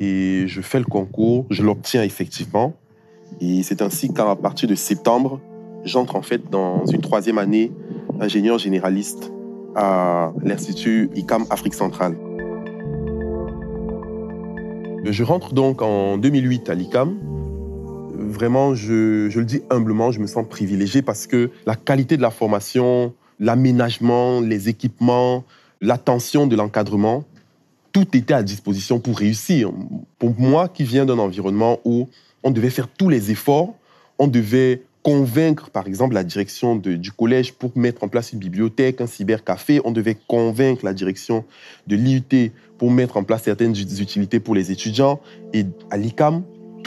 et 0.00 0.44
je 0.46 0.60
fais 0.60 0.78
le 0.78 0.84
concours, 0.84 1.46
je 1.50 1.62
l'obtiens 1.62 2.02
effectivement. 2.02 2.74
Et 3.40 3.62
c'est 3.62 3.82
ainsi 3.82 4.12
qu'à 4.12 4.36
partir 4.36 4.68
de 4.68 4.74
septembre, 4.74 5.40
j'entre 5.84 6.16
en 6.16 6.22
fait 6.22 6.50
dans 6.50 6.84
une 6.86 7.00
troisième 7.00 7.38
année 7.38 7.72
ingénieur 8.20 8.58
généraliste 8.58 9.32
à 9.74 10.32
l'Institut 10.42 11.10
ICAM 11.14 11.44
Afrique 11.50 11.74
centrale. 11.74 12.16
Je 15.04 15.24
rentre 15.24 15.54
donc 15.54 15.80
en 15.80 16.18
2008 16.18 16.68
à 16.68 16.74
l'ICAM 16.74 17.16
vraiment, 18.28 18.74
je, 18.74 19.36
le 19.36 19.44
dis 19.44 19.62
humblement, 19.70 20.12
je 20.12 20.20
me 20.20 20.26
sens 20.26 20.46
privilégié 20.48 21.02
parce 21.02 21.26
que 21.26 21.50
la 21.66 21.74
qualité 21.74 22.16
de 22.16 22.22
la 22.22 22.30
formation, 22.30 23.14
l'aménagement, 23.40 24.40
les 24.40 24.68
équipements, 24.68 25.44
l'attention 25.80 26.46
de 26.46 26.56
l'encadrement 26.56 27.24
tout 27.92 28.16
était 28.16 28.34
à 28.34 28.42
disposition 28.42 29.00
pour 29.00 29.18
réussir. 29.18 29.72
Pour 30.18 30.38
moi 30.38 30.68
qui 30.68 30.84
viens 30.84 31.06
d'un 31.06 31.18
environnement 31.18 31.80
où 31.84 32.08
on 32.44 32.50
devait 32.50 32.70
faire 32.70 32.86
tous 32.86 33.08
les 33.08 33.30
efforts, 33.30 33.74
on 34.18 34.26
devait 34.26 34.82
convaincre, 35.02 35.70
par 35.70 35.86
exemple, 35.86 36.14
la 36.14 36.24
direction 36.24 36.76
du 36.76 37.12
collège 37.12 37.54
pour 37.54 37.72
mettre 37.76 38.04
en 38.04 38.08
place 38.08 38.32
une 38.32 38.38
bibliothèque, 38.40 39.00
un 39.00 39.06
cybercafé. 39.06 39.80
On 39.84 39.90
devait 39.90 40.16
convaincre 40.26 40.84
la 40.84 40.92
direction 40.92 41.44
de 41.86 41.96
l'IUT 41.96 42.52
pour 42.76 42.90
mettre 42.90 43.16
en 43.16 43.24
place 43.24 43.44
certaines 43.44 43.74
utilités 43.76 44.38
pour 44.38 44.54
les 44.54 44.70
étudiants. 44.70 45.20
Et 45.52 45.64
à 45.90 45.96
l'ICAM, 45.96 46.42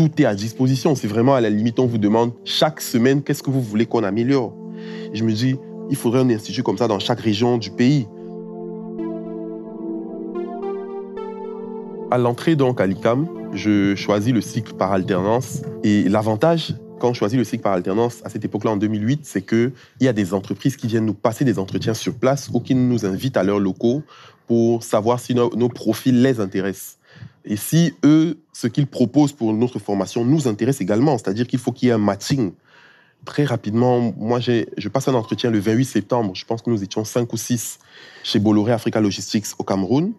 tout 0.09 0.21
est 0.21 0.25
à 0.25 0.33
disposition. 0.33 0.95
C'est 0.95 1.07
vraiment 1.07 1.35
à 1.35 1.41
la 1.41 1.49
limite, 1.51 1.79
on 1.79 1.85
vous 1.85 1.99
demande 1.99 2.33
chaque 2.43 2.81
semaine 2.81 3.21
qu'est-ce 3.21 3.43
que 3.43 3.51
vous 3.51 3.61
voulez 3.61 3.85
qu'on 3.85 4.03
améliore? 4.03 4.55
je 5.13 5.23
me 5.23 5.31
dis, 5.31 5.57
il 5.91 5.95
faudrait 5.95 6.21
un 6.21 6.29
institut 6.31 6.63
comme 6.63 6.77
ça 6.77 6.87
dans 6.87 6.97
chaque 6.97 7.19
région 7.19 7.59
du 7.59 7.69
pays. 7.69 8.07
À 12.09 12.17
l'entrée 12.17 12.55
donc 12.55 12.81
à 12.81 12.87
l'ICAM, 12.87 13.27
je 13.53 13.93
choisis 13.95 14.33
le 14.33 14.41
cycle 14.41 14.73
par 14.73 14.91
alternance. 14.91 15.61
Et 15.83 16.09
l'avantage, 16.09 16.73
quand 16.99 17.09
on 17.09 17.13
choisit 17.13 17.37
le 17.37 17.43
cycle 17.43 17.61
par 17.61 17.73
alternance 17.73 18.21
à 18.23 18.29
cette 18.29 18.43
époque-là, 18.43 18.71
en 18.71 18.77
2008, 18.77 19.19
c'est 19.23 19.43
qu'il 19.43 19.71
y 19.99 20.07
a 20.07 20.13
des 20.13 20.33
entreprises 20.33 20.77
qui 20.77 20.87
viennent 20.87 21.05
nous 21.05 21.13
passer 21.13 21.45
des 21.45 21.59
entretiens 21.59 21.93
sur 21.93 22.15
place 22.15 22.49
ou 22.51 22.59
qui 22.59 22.73
nous 22.73 23.05
invitent 23.05 23.37
à 23.37 23.43
leurs 23.43 23.59
locaux 23.59 24.01
pour 24.47 24.83
savoir 24.83 25.19
si 25.19 25.35
nos, 25.35 25.69
profils 25.69 26.19
les 26.21 26.39
intéressent. 26.39 26.97
Et 27.45 27.55
si 27.55 27.93
eux, 28.03 28.39
ce 28.53 28.67
qu'ils 28.67 28.87
proposent 28.87 29.33
pour 29.33 29.53
notre 29.53 29.79
formation 29.79 30.25
nous 30.25 30.47
intéresse 30.47 30.81
également, 30.81 31.17
c'est-à-dire 31.17 31.47
qu'il 31.47 31.59
faut 31.59 31.71
qu'il 31.71 31.87
y 31.87 31.91
ait 31.91 31.95
un 31.95 31.97
matching. 31.97 32.51
Très 33.25 33.45
rapidement, 33.45 34.13
moi, 34.17 34.39
je 34.39 34.87
passe 34.89 35.07
un 35.07 35.13
entretien 35.13 35.51
le 35.51 35.59
28 35.59 35.85
septembre. 35.85 36.35
Je 36.35 36.45
pense 36.45 36.61
que 36.61 36.69
nous 36.69 36.83
étions 36.83 37.05
cinq 37.05 37.31
ou 37.33 37.37
six 37.37 37.79
chez 38.23 38.39
Bolloré 38.39 38.71
Africa 38.71 38.99
Logistics 38.99 39.45
au 39.59 39.63
Cameroun. 39.63 40.13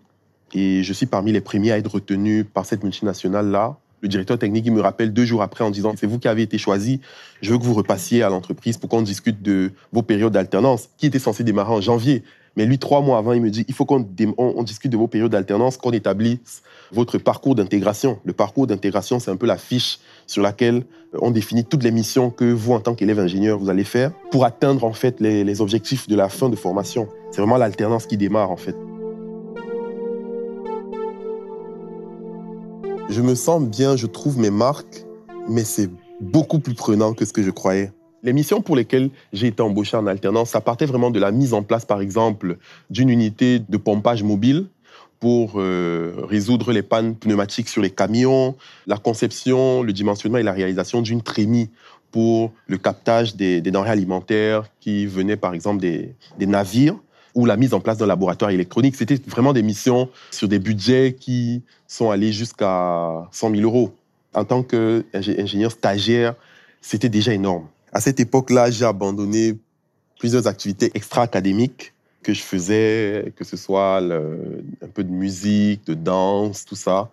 Et 0.54 0.82
je 0.82 0.92
suis 0.92 1.06
parmi 1.06 1.32
les 1.32 1.40
premiers 1.40 1.72
à 1.72 1.78
être 1.78 1.94
retenu 1.94 2.44
par 2.44 2.64
cette 2.66 2.84
multinationale-là 2.84 3.78
le 4.02 4.08
directeur 4.08 4.36
technique, 4.36 4.66
il 4.66 4.72
me 4.72 4.80
rappelle 4.80 5.12
deux 5.12 5.24
jours 5.24 5.42
après 5.42 5.64
en 5.64 5.70
disant 5.70 5.94
c'est 5.96 6.06
vous 6.06 6.18
qui 6.18 6.28
avez 6.28 6.42
été 6.42 6.58
choisi, 6.58 7.00
je 7.40 7.52
veux 7.52 7.58
que 7.58 7.64
vous 7.64 7.74
repassiez 7.74 8.22
à 8.22 8.28
l'entreprise 8.28 8.76
pour 8.76 8.90
qu'on 8.90 9.00
discute 9.00 9.42
de 9.42 9.70
vos 9.92 10.02
périodes 10.02 10.32
d'alternance, 10.32 10.90
qui 10.98 11.06
était 11.06 11.20
censé 11.20 11.44
démarrer 11.44 11.72
en 11.72 11.80
janvier. 11.80 12.24
Mais 12.56 12.66
lui, 12.66 12.78
trois 12.78 13.00
mois 13.00 13.18
avant, 13.18 13.32
il 13.32 13.40
me 13.40 13.50
dit 13.50 13.64
il 13.68 13.74
faut 13.74 13.84
qu'on 13.84 14.06
on, 14.36 14.62
discute 14.62 14.92
de 14.92 14.96
vos 14.96 15.08
périodes 15.08 15.32
d'alternance, 15.32 15.76
qu'on 15.76 15.90
établisse 15.92 16.62
votre 16.92 17.18
parcours 17.18 17.54
d'intégration. 17.54 18.18
Le 18.24 18.32
parcours 18.32 18.66
d'intégration, 18.66 19.18
c'est 19.18 19.30
un 19.30 19.36
peu 19.36 19.46
la 19.46 19.56
fiche 19.56 20.00
sur 20.26 20.42
laquelle 20.42 20.84
on 21.20 21.30
définit 21.30 21.64
toutes 21.64 21.82
les 21.82 21.90
missions 21.90 22.30
que 22.30 22.44
vous, 22.44 22.72
en 22.72 22.80
tant 22.80 22.94
qu'élève 22.94 23.18
ingénieur, 23.18 23.58
vous 23.58 23.70
allez 23.70 23.84
faire 23.84 24.12
pour 24.30 24.44
atteindre 24.44 24.84
en 24.84 24.92
fait 24.92 25.20
les, 25.20 25.44
les 25.44 25.60
objectifs 25.60 26.08
de 26.08 26.16
la 26.16 26.28
fin 26.28 26.48
de 26.48 26.56
formation. 26.56 27.08
C'est 27.30 27.40
vraiment 27.40 27.56
l'alternance 27.56 28.06
qui 28.06 28.16
démarre 28.16 28.50
en 28.50 28.56
fait. 28.56 28.76
Je 33.08 33.20
me 33.20 33.34
sens 33.34 33.62
bien, 33.62 33.96
je 33.96 34.06
trouve 34.06 34.38
mes 34.38 34.50
marques, 34.50 35.04
mais 35.48 35.64
c'est 35.64 35.90
beaucoup 36.20 36.60
plus 36.60 36.74
prenant 36.74 37.12
que 37.12 37.24
ce 37.24 37.32
que 37.32 37.42
je 37.42 37.50
croyais. 37.50 37.92
Les 38.22 38.32
missions 38.32 38.62
pour 38.62 38.76
lesquelles 38.76 39.10
j'ai 39.32 39.48
été 39.48 39.62
embauché 39.62 39.96
en 39.96 40.06
alternance, 40.06 40.50
ça 40.50 40.60
partait 40.60 40.86
vraiment 40.86 41.10
de 41.10 41.18
la 41.18 41.32
mise 41.32 41.54
en 41.54 41.62
place, 41.62 41.84
par 41.84 42.00
exemple, 42.00 42.58
d'une 42.90 43.08
unité 43.08 43.58
de 43.58 43.76
pompage 43.76 44.22
mobile 44.22 44.66
pour 45.18 45.54
euh, 45.56 46.14
résoudre 46.28 46.72
les 46.72 46.82
pannes 46.82 47.14
pneumatiques 47.14 47.68
sur 47.68 47.82
les 47.82 47.90
camions, 47.90 48.56
la 48.86 48.96
conception, 48.96 49.82
le 49.82 49.92
dimensionnement 49.92 50.38
et 50.38 50.42
la 50.42 50.52
réalisation 50.52 51.02
d'une 51.02 51.22
trémie 51.22 51.70
pour 52.10 52.52
le 52.66 52.78
captage 52.78 53.36
des, 53.36 53.60
denrées 53.60 53.90
alimentaires 53.90 54.64
qui 54.80 55.06
venaient, 55.06 55.36
par 55.36 55.54
exemple, 55.54 55.80
des 55.80 56.14
navires 56.40 56.96
ou 57.34 57.46
la 57.46 57.56
mise 57.56 57.74
en 57.74 57.80
place 57.80 57.98
d'un 57.98 58.06
laboratoire 58.06 58.50
électronique. 58.50 58.96
C'était 58.96 59.18
vraiment 59.26 59.52
des 59.52 59.62
missions 59.62 60.08
sur 60.30 60.48
des 60.48 60.58
budgets 60.58 61.16
qui 61.18 61.62
sont 61.86 62.10
allés 62.10 62.32
jusqu'à 62.32 63.28
100 63.30 63.50
000 63.50 63.62
euros. 63.62 63.92
En 64.34 64.44
tant 64.44 64.62
qu'ingénieur 64.62 65.70
stagiaire, 65.70 66.34
c'était 66.80 67.08
déjà 67.08 67.32
énorme. 67.32 67.66
À 67.92 68.00
cette 68.00 68.20
époque-là, 68.20 68.70
j'ai 68.70 68.86
abandonné 68.86 69.58
plusieurs 70.18 70.46
activités 70.46 70.90
extra-académiques 70.94 71.92
que 72.22 72.32
je 72.32 72.40
faisais, 72.40 73.32
que 73.36 73.44
ce 73.44 73.56
soit 73.56 73.98
un 73.98 74.88
peu 74.94 75.04
de 75.04 75.10
musique, 75.10 75.86
de 75.86 75.94
danse, 75.94 76.64
tout 76.64 76.76
ça. 76.76 77.10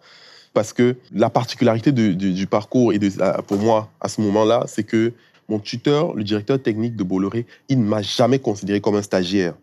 Parce 0.53 0.71
que 0.71 0.95
la 1.11 1.29
particularité 1.29 1.91
du 1.91 2.47
parcours, 2.47 2.93
et 2.93 2.99
de, 2.99 3.09
pour 3.41 3.57
moi, 3.57 3.89
à 3.99 4.07
ce 4.07 4.21
moment-là, 4.21 4.65
c'est 4.67 4.83
que 4.83 5.11
mon 5.49 5.59
tuteur, 5.59 6.13
le 6.13 6.23
directeur 6.23 6.61
technique 6.61 6.95
de 6.95 7.03
Bolloré, 7.03 7.45
il 7.69 7.79
ne 7.79 7.85
m'a 7.85 8.01
jamais 8.01 8.39
considéré 8.39 8.79
comme 8.79 8.95
un 8.95 9.01
stagiaire. 9.01 9.55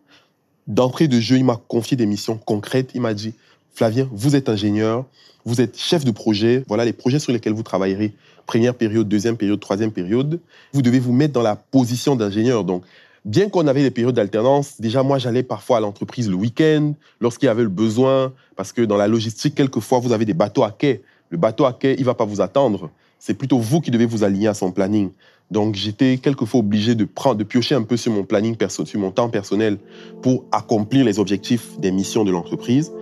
D'entrée 0.66 1.06
de 1.06 1.20
jeu, 1.20 1.36
il 1.36 1.44
m'a 1.44 1.60
confié 1.68 1.96
des 1.96 2.06
missions 2.06 2.36
concrètes. 2.36 2.90
Il 2.94 3.00
m'a 3.00 3.14
dit, 3.14 3.34
Flavien, 3.72 4.08
vous 4.12 4.34
êtes 4.34 4.48
ingénieur, 4.48 5.06
vous 5.44 5.60
êtes 5.60 5.78
chef 5.78 6.04
de 6.04 6.10
projet, 6.10 6.64
voilà 6.66 6.84
les 6.84 6.92
projets 6.92 7.20
sur 7.20 7.32
lesquels 7.32 7.52
vous 7.52 7.62
travaillerez. 7.62 8.12
Première 8.46 8.74
période, 8.74 9.08
deuxième 9.08 9.36
période, 9.36 9.60
troisième 9.60 9.90
période. 9.90 10.40
Vous 10.72 10.82
devez 10.82 11.00
vous 11.00 11.12
mettre 11.12 11.32
dans 11.32 11.42
la 11.42 11.56
position 11.56 12.14
d'ingénieur. 12.16 12.64
Donc, 12.64 12.84
bien 13.24 13.48
qu'on 13.48 13.66
avait 13.66 13.82
des 13.82 13.90
périodes 13.90 14.14
d'alternance, 14.14 14.80
déjà 14.80 15.02
moi 15.02 15.18
j'allais 15.18 15.42
parfois 15.42 15.78
à 15.78 15.80
l'entreprise 15.80 16.30
le 16.30 16.36
week-end, 16.36 16.94
lorsqu'il 17.20 17.46
y 17.46 17.50
avait 17.50 17.64
le 17.64 17.68
besoin, 17.68 18.32
parce 18.54 18.72
que 18.72 18.82
dans 18.82 18.96
la 18.96 19.08
logistique, 19.08 19.54
quelquefois 19.54 19.98
vous 19.98 20.12
avez 20.12 20.24
des 20.24 20.34
bateaux 20.34 20.62
à 20.62 20.70
quai. 20.70 21.02
Le 21.30 21.36
bateau 21.36 21.64
à 21.64 21.72
quai, 21.72 21.96
il 21.98 22.04
va 22.04 22.14
pas 22.14 22.24
vous 22.24 22.40
attendre. 22.40 22.90
C'est 23.18 23.34
plutôt 23.34 23.58
vous 23.58 23.80
qui 23.80 23.90
devez 23.90 24.06
vous 24.06 24.22
aligner 24.22 24.46
à 24.46 24.54
son 24.54 24.70
planning. 24.70 25.10
Donc 25.50 25.74
j'étais 25.74 26.18
quelquefois 26.18 26.60
obligé 26.60 26.94
de 26.94 27.04
prendre, 27.04 27.36
de 27.36 27.44
piocher 27.44 27.74
un 27.74 27.82
peu 27.82 27.96
sur 27.96 28.12
mon 28.12 28.24
planning 28.24 28.56
personnel, 28.56 28.88
sur 28.88 29.00
mon 29.00 29.10
temps 29.10 29.28
personnel 29.28 29.78
pour 30.22 30.44
accomplir 30.52 31.04
les 31.04 31.18
objectifs 31.18 31.78
des 31.80 31.90
missions 31.90 32.24
de 32.24 32.30
l'entreprise. 32.30 32.92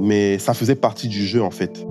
Mais 0.00 0.38
ça 0.38 0.54
faisait 0.54 0.74
partie 0.74 1.08
du 1.08 1.26
jeu 1.26 1.42
en 1.42 1.50
fait. 1.50 1.84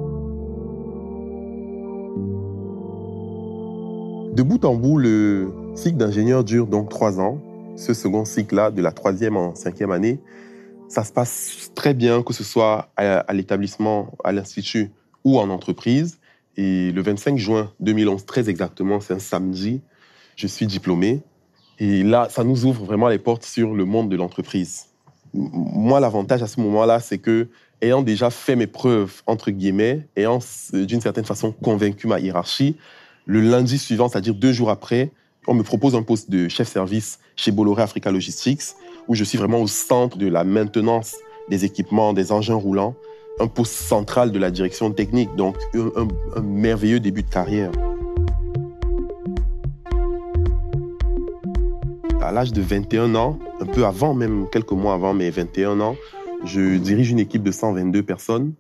De 4.40 4.44
bout 4.44 4.64
en 4.64 4.74
bout, 4.74 4.98
le 4.98 5.52
cycle 5.76 5.98
d'ingénieur 5.98 6.46
dure 6.46 6.66
donc 6.66 6.88
trois 6.88 7.20
ans. 7.20 7.42
Ce 7.76 7.94
second 7.94 8.24
cycle-là, 8.24 8.72
de 8.72 8.82
la 8.82 8.94
troisième 8.94 9.36
en 9.36 9.54
cinquième 9.54 9.92
année, 9.92 10.22
ça 10.88 11.04
se 11.04 11.12
passe 11.12 11.72
très 11.76 11.94
bien, 11.94 12.24
que 12.24 12.34
ce 12.34 12.46
soit 12.46 12.90
à 12.96 13.34
l'établissement, 13.34 14.14
à 14.24 14.32
l'institut 14.32 14.92
ou 15.26 15.40
en 15.40 15.50
entreprise. 15.50 16.20
Et 16.56 16.94
le 16.94 17.02
25 17.02 17.38
juin 17.38 17.74
2011, 17.82 18.26
très 18.26 18.50
exactement, 18.50 19.02
c'est 19.02 19.14
un 19.14 19.20
samedi, 19.20 19.82
je 20.38 20.48
suis 20.48 20.68
diplômé. 20.68 21.22
Et 21.80 22.04
là, 22.04 22.30
ça 22.30 22.46
nous 22.46 22.66
ouvre 22.66 22.86
vraiment 22.86 23.10
les 23.10 23.20
portes 23.20 23.44
sur 23.44 23.74
le 23.74 23.84
monde 23.84 24.08
de 24.08 24.16
l'entreprise. 24.16 24.86
Moi, 25.34 26.00
l'avantage 26.00 26.42
à 26.44 26.48
ce 26.48 26.62
moment-là, 26.62 27.02
c'est 27.02 27.18
que, 27.18 27.50
ayant 27.82 28.02
déjà 28.02 28.30
fait 28.30 28.56
mes 28.56 28.68
preuves, 28.68 29.22
entre 29.28 29.52
guillemets, 29.52 30.08
ayant 30.16 30.40
d'une 30.72 31.02
certaine 31.02 31.26
façon 31.26 31.52
convaincu 31.52 32.08
ma 32.08 32.22
hiérarchie, 32.22 32.78
le 33.30 33.42
lundi 33.42 33.78
suivant, 33.78 34.10
c'est-à-dire 34.10 34.34
deux 34.34 34.52
jours 34.52 34.72
après, 34.72 35.12
on 35.46 35.54
me 35.54 35.62
propose 35.62 35.94
un 35.94 36.02
poste 36.02 36.32
de 36.32 36.48
chef 36.48 36.68
service 36.68 37.20
chez 37.36 37.52
Bolloré 37.52 37.84
Africa 37.84 38.10
Logistics, 38.10 38.74
où 39.08 39.14
je 39.14 39.24
suis 39.24 39.38
vraiment 39.38 39.62
au 39.62 39.68
centre 39.68 40.18
de 40.18 40.28
la 40.28 40.44
maintenance 40.44 41.16
des 41.48 41.64
équipements, 41.64 42.14
des 42.14 42.32
engins 42.32 42.56
roulants, 42.56 42.96
un 43.40 43.46
poste 43.46 43.74
central 43.74 44.32
de 44.32 44.40
la 44.40 44.50
direction 44.50 44.92
technique, 44.92 45.30
donc 45.36 45.56
un, 45.76 46.42
merveilleux 46.42 47.00
début 47.00 47.22
de 47.22 47.30
carrière. 47.30 47.70
À 52.24 52.32
l'âge 52.32 52.52
de 52.52 52.64
21 52.64 53.14
ans, 53.14 53.38
un 53.60 53.66
peu 53.68 53.86
avant, 53.86 54.16
même 54.16 54.48
quelques 54.52 54.72
mois 54.72 54.96
avant 54.96 55.14
mes 55.14 55.30
21 55.30 55.80
ans, 55.82 55.96
je 56.46 56.78
dirige 56.78 57.12
une 57.12 57.20
équipe 57.20 57.44
de 57.44 57.52
122 57.52 58.02
personnes. 58.02 58.54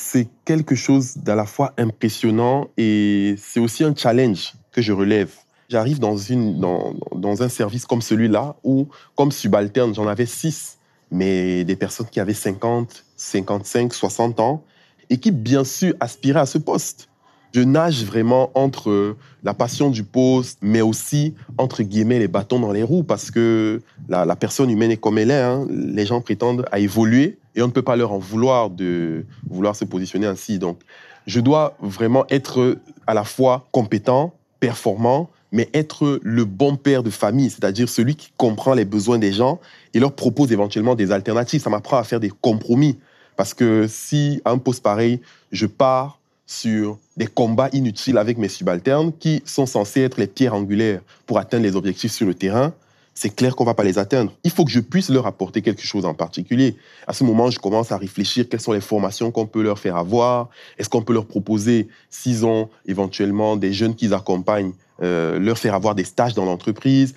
C'est 0.00 0.28
quelque 0.44 0.76
chose 0.76 1.16
d'à 1.16 1.34
la 1.34 1.44
fois 1.44 1.74
impressionnant 1.76 2.68
et 2.76 3.34
c'est 3.36 3.58
aussi 3.58 3.82
un 3.82 3.94
challenge 3.96 4.54
que 4.70 4.80
je 4.80 4.92
relève. 4.92 5.32
J'arrive 5.68 5.98
dans, 5.98 6.14
dans, 6.54 6.94
dans 7.16 7.42
un 7.42 7.48
service 7.48 7.84
comme 7.84 8.00
celui-là 8.00 8.54
où, 8.62 8.86
comme 9.16 9.32
subalterne, 9.32 9.92
j'en 9.96 10.06
avais 10.06 10.24
six, 10.24 10.78
mais 11.10 11.64
des 11.64 11.74
personnes 11.74 12.06
qui 12.06 12.20
avaient 12.20 12.32
50, 12.32 13.04
55, 13.16 13.92
60 13.92 14.38
ans 14.38 14.62
et 15.10 15.18
qui, 15.18 15.32
bien 15.32 15.64
sûr, 15.64 15.94
aspiraient 15.98 16.40
à 16.40 16.46
ce 16.46 16.58
poste. 16.58 17.07
Je 17.54 17.62
nage 17.62 18.04
vraiment 18.04 18.50
entre 18.54 19.16
la 19.42 19.54
passion 19.54 19.90
du 19.90 20.04
poste, 20.04 20.58
mais 20.60 20.82
aussi, 20.82 21.34
entre 21.56 21.82
guillemets, 21.82 22.18
les 22.18 22.28
bâtons 22.28 22.60
dans 22.60 22.72
les 22.72 22.82
roues, 22.82 23.04
parce 23.04 23.30
que 23.30 23.80
la, 24.08 24.36
personne 24.36 24.70
humaine 24.70 24.90
est 24.90 24.96
comme 24.98 25.18
elle 25.18 25.30
est. 25.30 25.42
Hein. 25.42 25.66
Les 25.70 26.04
gens 26.04 26.20
prétendent 26.20 26.66
à 26.70 26.78
évoluer 26.78 27.38
et 27.56 27.62
on 27.62 27.66
ne 27.66 27.72
peut 27.72 27.82
pas 27.82 27.96
leur 27.96 28.12
en 28.12 28.18
vouloir 28.18 28.70
de 28.70 29.24
vouloir 29.48 29.74
se 29.76 29.84
positionner 29.84 30.26
ainsi. 30.26 30.58
Donc, 30.58 30.80
je 31.26 31.40
dois 31.40 31.76
vraiment 31.80 32.24
être 32.28 32.78
à 33.06 33.14
la 33.14 33.24
fois 33.24 33.66
compétent, 33.72 34.34
performant, 34.60 35.30
mais 35.50 35.68
être 35.72 36.20
le 36.22 36.44
bon 36.44 36.76
père 36.76 37.02
de 37.02 37.10
famille, 37.10 37.50
c'est-à-dire 37.50 37.88
celui 37.88 38.16
qui 38.16 38.30
comprend 38.36 38.74
les 38.74 38.84
besoins 38.84 39.18
des 39.18 39.32
gens 39.32 39.60
et 39.94 40.00
leur 40.00 40.12
propose 40.12 40.52
éventuellement 40.52 40.94
des 40.94 41.12
alternatives. 41.12 41.62
Ça 41.62 41.70
m'apprend 41.70 41.96
à 41.96 42.04
faire 42.04 42.20
des 42.20 42.30
compromis. 42.30 42.98
Parce 43.36 43.54
que 43.54 43.86
si 43.88 44.42
à 44.44 44.50
un 44.50 44.58
poste 44.58 44.82
pareil, 44.82 45.20
je 45.52 45.66
pars 45.66 46.18
sur 46.48 46.98
des 47.18 47.26
combats 47.26 47.68
inutiles 47.74 48.16
avec 48.16 48.38
mes 48.38 48.48
subalternes 48.48 49.12
qui 49.12 49.42
sont 49.44 49.66
censés 49.66 50.00
être 50.00 50.16
les 50.16 50.26
pierres 50.26 50.54
angulaires 50.54 51.02
pour 51.26 51.38
atteindre 51.38 51.62
les 51.62 51.76
objectifs 51.76 52.10
sur 52.10 52.26
le 52.26 52.32
terrain, 52.32 52.72
c'est 53.12 53.28
clair 53.28 53.54
qu'on 53.54 53.64
va 53.64 53.74
pas 53.74 53.84
les 53.84 53.98
atteindre. 53.98 54.32
Il 54.44 54.50
faut 54.50 54.64
que 54.64 54.70
je 54.70 54.80
puisse 54.80 55.10
leur 55.10 55.26
apporter 55.26 55.60
quelque 55.60 55.82
chose 55.82 56.06
en 56.06 56.14
particulier. 56.14 56.76
À 57.06 57.12
ce 57.12 57.22
moment, 57.22 57.50
je 57.50 57.58
commence 57.58 57.92
à 57.92 57.98
réfléchir 57.98 58.48
quelles 58.48 58.62
sont 58.62 58.72
les 58.72 58.80
formations 58.80 59.30
qu'on 59.30 59.46
peut 59.46 59.62
leur 59.62 59.78
faire 59.78 59.96
avoir. 59.96 60.48
Est-ce 60.78 60.88
qu'on 60.88 61.02
peut 61.02 61.12
leur 61.12 61.26
proposer, 61.26 61.88
s'ils 62.08 62.46
ont 62.46 62.70
éventuellement 62.86 63.56
des 63.56 63.74
jeunes 63.74 63.94
qu'ils 63.94 64.14
accompagnent, 64.14 64.72
euh, 65.02 65.38
leur 65.38 65.58
faire 65.58 65.74
avoir 65.74 65.94
des 65.94 66.04
stages 66.04 66.32
dans 66.32 66.46
l'entreprise 66.46 67.14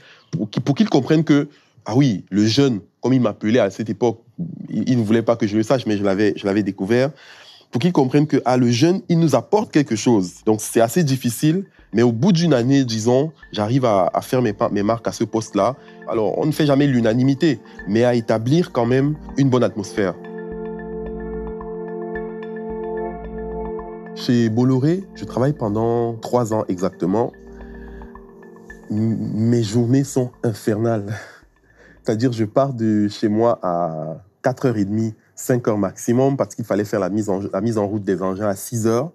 pour 0.63 0.75
qu'ils 0.75 0.89
comprennent 0.89 1.23
que, 1.23 1.47
ah 1.85 1.95
oui, 1.95 2.25
le 2.31 2.45
jeune, 2.45 2.81
comme 2.99 3.13
il 3.13 3.21
m'appelait 3.21 3.59
à 3.59 3.69
cette 3.69 3.89
époque, 3.89 4.19
il, 4.69 4.97
ne 4.97 5.03
voulait 5.03 5.21
pas 5.21 5.35
que 5.35 5.47
je 5.47 5.55
le 5.55 5.63
sache, 5.63 5.85
mais 5.85 5.97
je 5.97 6.03
l'avais, 6.03 6.33
je 6.35 6.45
l'avais 6.45 6.63
découvert, 6.63 7.11
pour 7.71 7.81
qu'ils 7.81 7.93
comprennent 7.93 8.27
que, 8.27 8.41
ah, 8.45 8.57
le 8.57 8.69
jeune, 8.69 9.01
il 9.09 9.19
nous 9.19 9.35
apporte 9.35 9.71
quelque 9.71 9.95
chose. 9.95 10.43
Donc, 10.45 10.59
c'est 10.61 10.81
assez 10.81 11.03
difficile 11.03 11.65
mais 11.93 12.03
au 12.03 12.11
bout 12.11 12.31
d'une 12.31 12.53
année, 12.53 12.85
disons, 12.85 13.31
j'arrive 13.51 13.85
à, 13.85 14.09
faire 14.21 14.41
mes, 14.41 14.83
marques 14.83 15.07
à 15.07 15.11
ce 15.11 15.23
poste-là. 15.23 15.75
Alors, 16.07 16.37
on 16.37 16.45
ne 16.45 16.51
fait 16.51 16.65
jamais 16.65 16.87
l'unanimité, 16.87 17.59
mais 17.87 18.05
à 18.05 18.15
établir 18.15 18.71
quand 18.71 18.85
même 18.85 19.15
une 19.37 19.49
bonne 19.49 19.63
atmosphère. 19.63 20.15
Chez 24.15 24.49
Bolloré, 24.49 25.03
je 25.15 25.25
travaille 25.25 25.53
pendant 25.53 26.15
trois 26.15 26.53
ans 26.53 26.63
exactement. 26.69 27.33
Mes 28.89 29.63
journées 29.63 30.03
sont 30.03 30.31
infernales. 30.43 31.13
C'est-à-dire, 32.03 32.31
je 32.31 32.45
pars 32.45 32.73
de 32.73 33.07
chez 33.09 33.27
moi 33.27 33.59
à 33.61 34.23
4h30, 34.43 35.13
5h 35.41 35.77
maximum, 35.77 36.37
parce 36.37 36.55
qu'il 36.55 36.65
fallait 36.65 36.85
faire 36.85 36.99
la 36.99 37.09
mise, 37.09 37.29
en, 37.29 37.41
la 37.51 37.61
mise 37.61 37.77
en 37.77 37.87
route 37.87 38.03
des 38.03 38.21
engins 38.21 38.47
à 38.47 38.53
6h. 38.53 39.09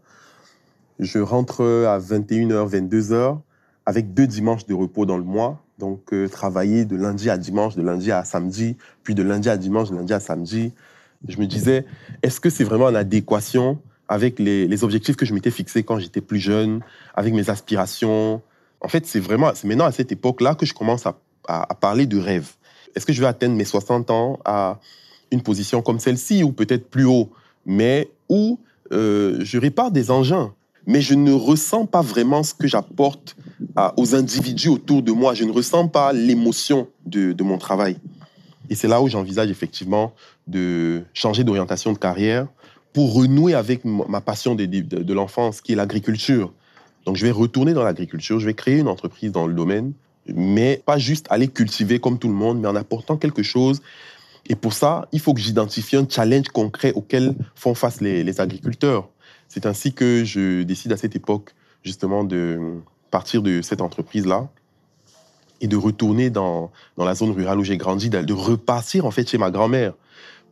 Je 0.99 1.19
rentre 1.19 1.65
à 1.87 1.99
21h, 1.99 2.71
22h, 2.71 3.39
avec 3.85 4.15
deux 4.15 4.27
dimanches 4.27 4.67
de 4.67 4.75
repos 4.75 5.07
dans 5.07 5.19
le 5.19 5.25
mois. 5.25 5.63
Donc, 5.79 6.13
euh, 6.13 6.29
travailler 6.29 6.85
de 6.85 6.97
lundi 6.97 7.31
à 7.31 7.37
dimanche, 7.37 7.77
de 7.77 7.83
lundi 7.83 8.11
à 8.11 8.25
samedi, 8.25 8.77
puis 9.03 9.15
de 9.15 9.23
lundi 9.23 9.49
à 9.49 9.57
dimanche, 9.57 9.91
de 9.91 9.97
lundi 9.97 10.13
à 10.13 10.21
samedi. 10.21 10.73
Je 11.29 11.39
me 11.39 11.47
disais, 11.47 11.85
est-ce 12.23 12.41
que 12.41 12.51
c'est 12.51 12.65
vraiment 12.65 12.87
en 12.87 12.95
adéquation 12.95 13.79
avec 14.09 14.39
les, 14.39 14.85
objectifs 14.85 15.17
que 15.17 15.27
je 15.27 15.35
m'étais 15.35 15.51
fixés 15.51 15.83
quand 15.83 15.99
j'étais 15.99 16.21
plus 16.21 16.39
jeune, 16.39 16.81
avec 17.15 17.35
mes 17.35 17.51
aspirations? 17.51 18.43
En 18.81 18.89
fait, 18.89 19.07
c'est 19.07 19.21
vraiment, 19.21 19.53
c'est 19.55 19.69
maintenant 19.69 19.87
à 19.87 19.93
cette 19.93 20.13
époque-là 20.13 20.55
que 20.55 20.67
je 20.67 20.75
commence 20.75 21.07
à, 21.07 21.19
à 21.47 21.75
parler 21.75 22.07
de 22.07 22.19
rêve. 22.19 22.53
Est-ce 22.95 23.05
que 23.05 23.13
je 23.13 23.21
vais 23.21 23.27
atteindre 23.27 23.55
mes 23.55 23.65
60 23.65 24.11
ans 24.11 24.39
à 24.45 24.79
une 25.31 25.43
position 25.43 25.83
comme 25.83 25.99
celle-ci, 25.99 26.43
ou 26.43 26.53
peut-être 26.53 26.89
plus 26.89 27.05
haut, 27.05 27.31
mais 27.65 28.11
où 28.29 28.59
euh, 28.93 29.39
je 29.41 29.59
répare 29.59 29.91
des 29.91 30.11
engins 30.11 30.53
mais 30.87 31.01
je 31.01 31.15
ne 31.15 31.33
ressens 31.33 31.87
pas 31.87 32.01
vraiment 32.01 32.43
ce 32.43 32.55
que 32.55 32.69
j'apporte 32.69 33.37
aux 33.97 34.15
individus 34.15 34.69
autour 34.69 35.03
de 35.03 35.13
moi. 35.13 35.35
Je 35.35 35.45
ne 35.45 35.51
ressens 35.51 35.89
pas 35.89 36.13
l'émotion 36.13 36.89
de, 37.05 37.35
mon 37.43 37.59
travail. 37.59 37.97
Et 38.71 38.75
c'est 38.75 38.89
là 38.89 39.03
où 39.03 39.09
j'envisage 39.09 39.51
effectivement 39.51 40.15
de 40.47 41.03
changer 41.13 41.45
d'orientation 41.45 41.93
de 41.93 41.99
carrière 41.99 42.47
pour 42.93 43.15
renouer 43.15 43.55
avec 43.55 43.85
ma 43.85 44.21
passion 44.21 44.55
de, 44.55 44.65
de 44.65 45.15
l'enfance, 45.15 45.61
qui 45.61 45.73
est 45.73 45.77
l'agriculture. 45.77 46.53
Donc 47.05 47.17
je 47.17 47.27
vais 47.27 47.33
retourner 47.33 47.75
dans 47.75 47.85
l'agriculture, 47.85 48.41
je 48.41 48.47
vais 48.47 48.55
créer 48.55 48.79
une 48.79 48.89
entreprise 48.89 49.33
dans 49.33 49.47
le 49.47 49.55
domaine, 49.55 49.93
mais 50.35 50.83
pas 50.87 50.99
juste 50.99 51.27
aller 51.31 51.49
cultiver 51.49 51.99
comme 51.99 52.19
tout 52.19 52.29
le 52.29 52.35
monde, 52.35 52.61
mais 52.61 52.69
en 52.69 52.77
apportant 52.77 53.17
quelque 53.17 53.43
chose. 53.43 53.83
Et 54.49 54.55
pour 54.55 54.73
ça, 54.73 55.09
il 55.13 55.21
faut 55.21 55.35
que 55.35 55.41
j'identifie 55.41 55.97
un 55.97 56.07
challenge 56.09 56.49
concret 56.49 56.93
auquel 56.93 57.35
font 57.55 57.75
face 57.75 58.01
les 58.01 58.41
agriculteurs. 58.41 59.09
C'est 59.49 59.67
ainsi 59.67 59.93
que 59.93 60.25
je 60.25 60.63
décide 60.63 60.93
à 60.93 60.97
cette 60.97 61.17
époque 61.17 61.55
justement 61.83 62.25
de 62.25 62.81
partir 63.11 63.43
de 63.43 63.63
cette 63.63 63.81
entreprise-là 63.81 64.49
et 65.61 65.69
de 65.69 65.77
retourner 65.77 66.31
dans, 66.31 66.71
dans 66.97 67.05
la 67.05 67.15
zone 67.15 67.31
rurale 67.31 67.59
où 67.59 67.65
j'ai 67.65 67.77
grandi, 67.77 68.11
de 68.11 68.33
repartir 68.33 69.07
en 69.07 69.11
fait 69.11 69.29
chez 69.29 69.39
ma 69.39 69.51
grand-mère 69.51 69.95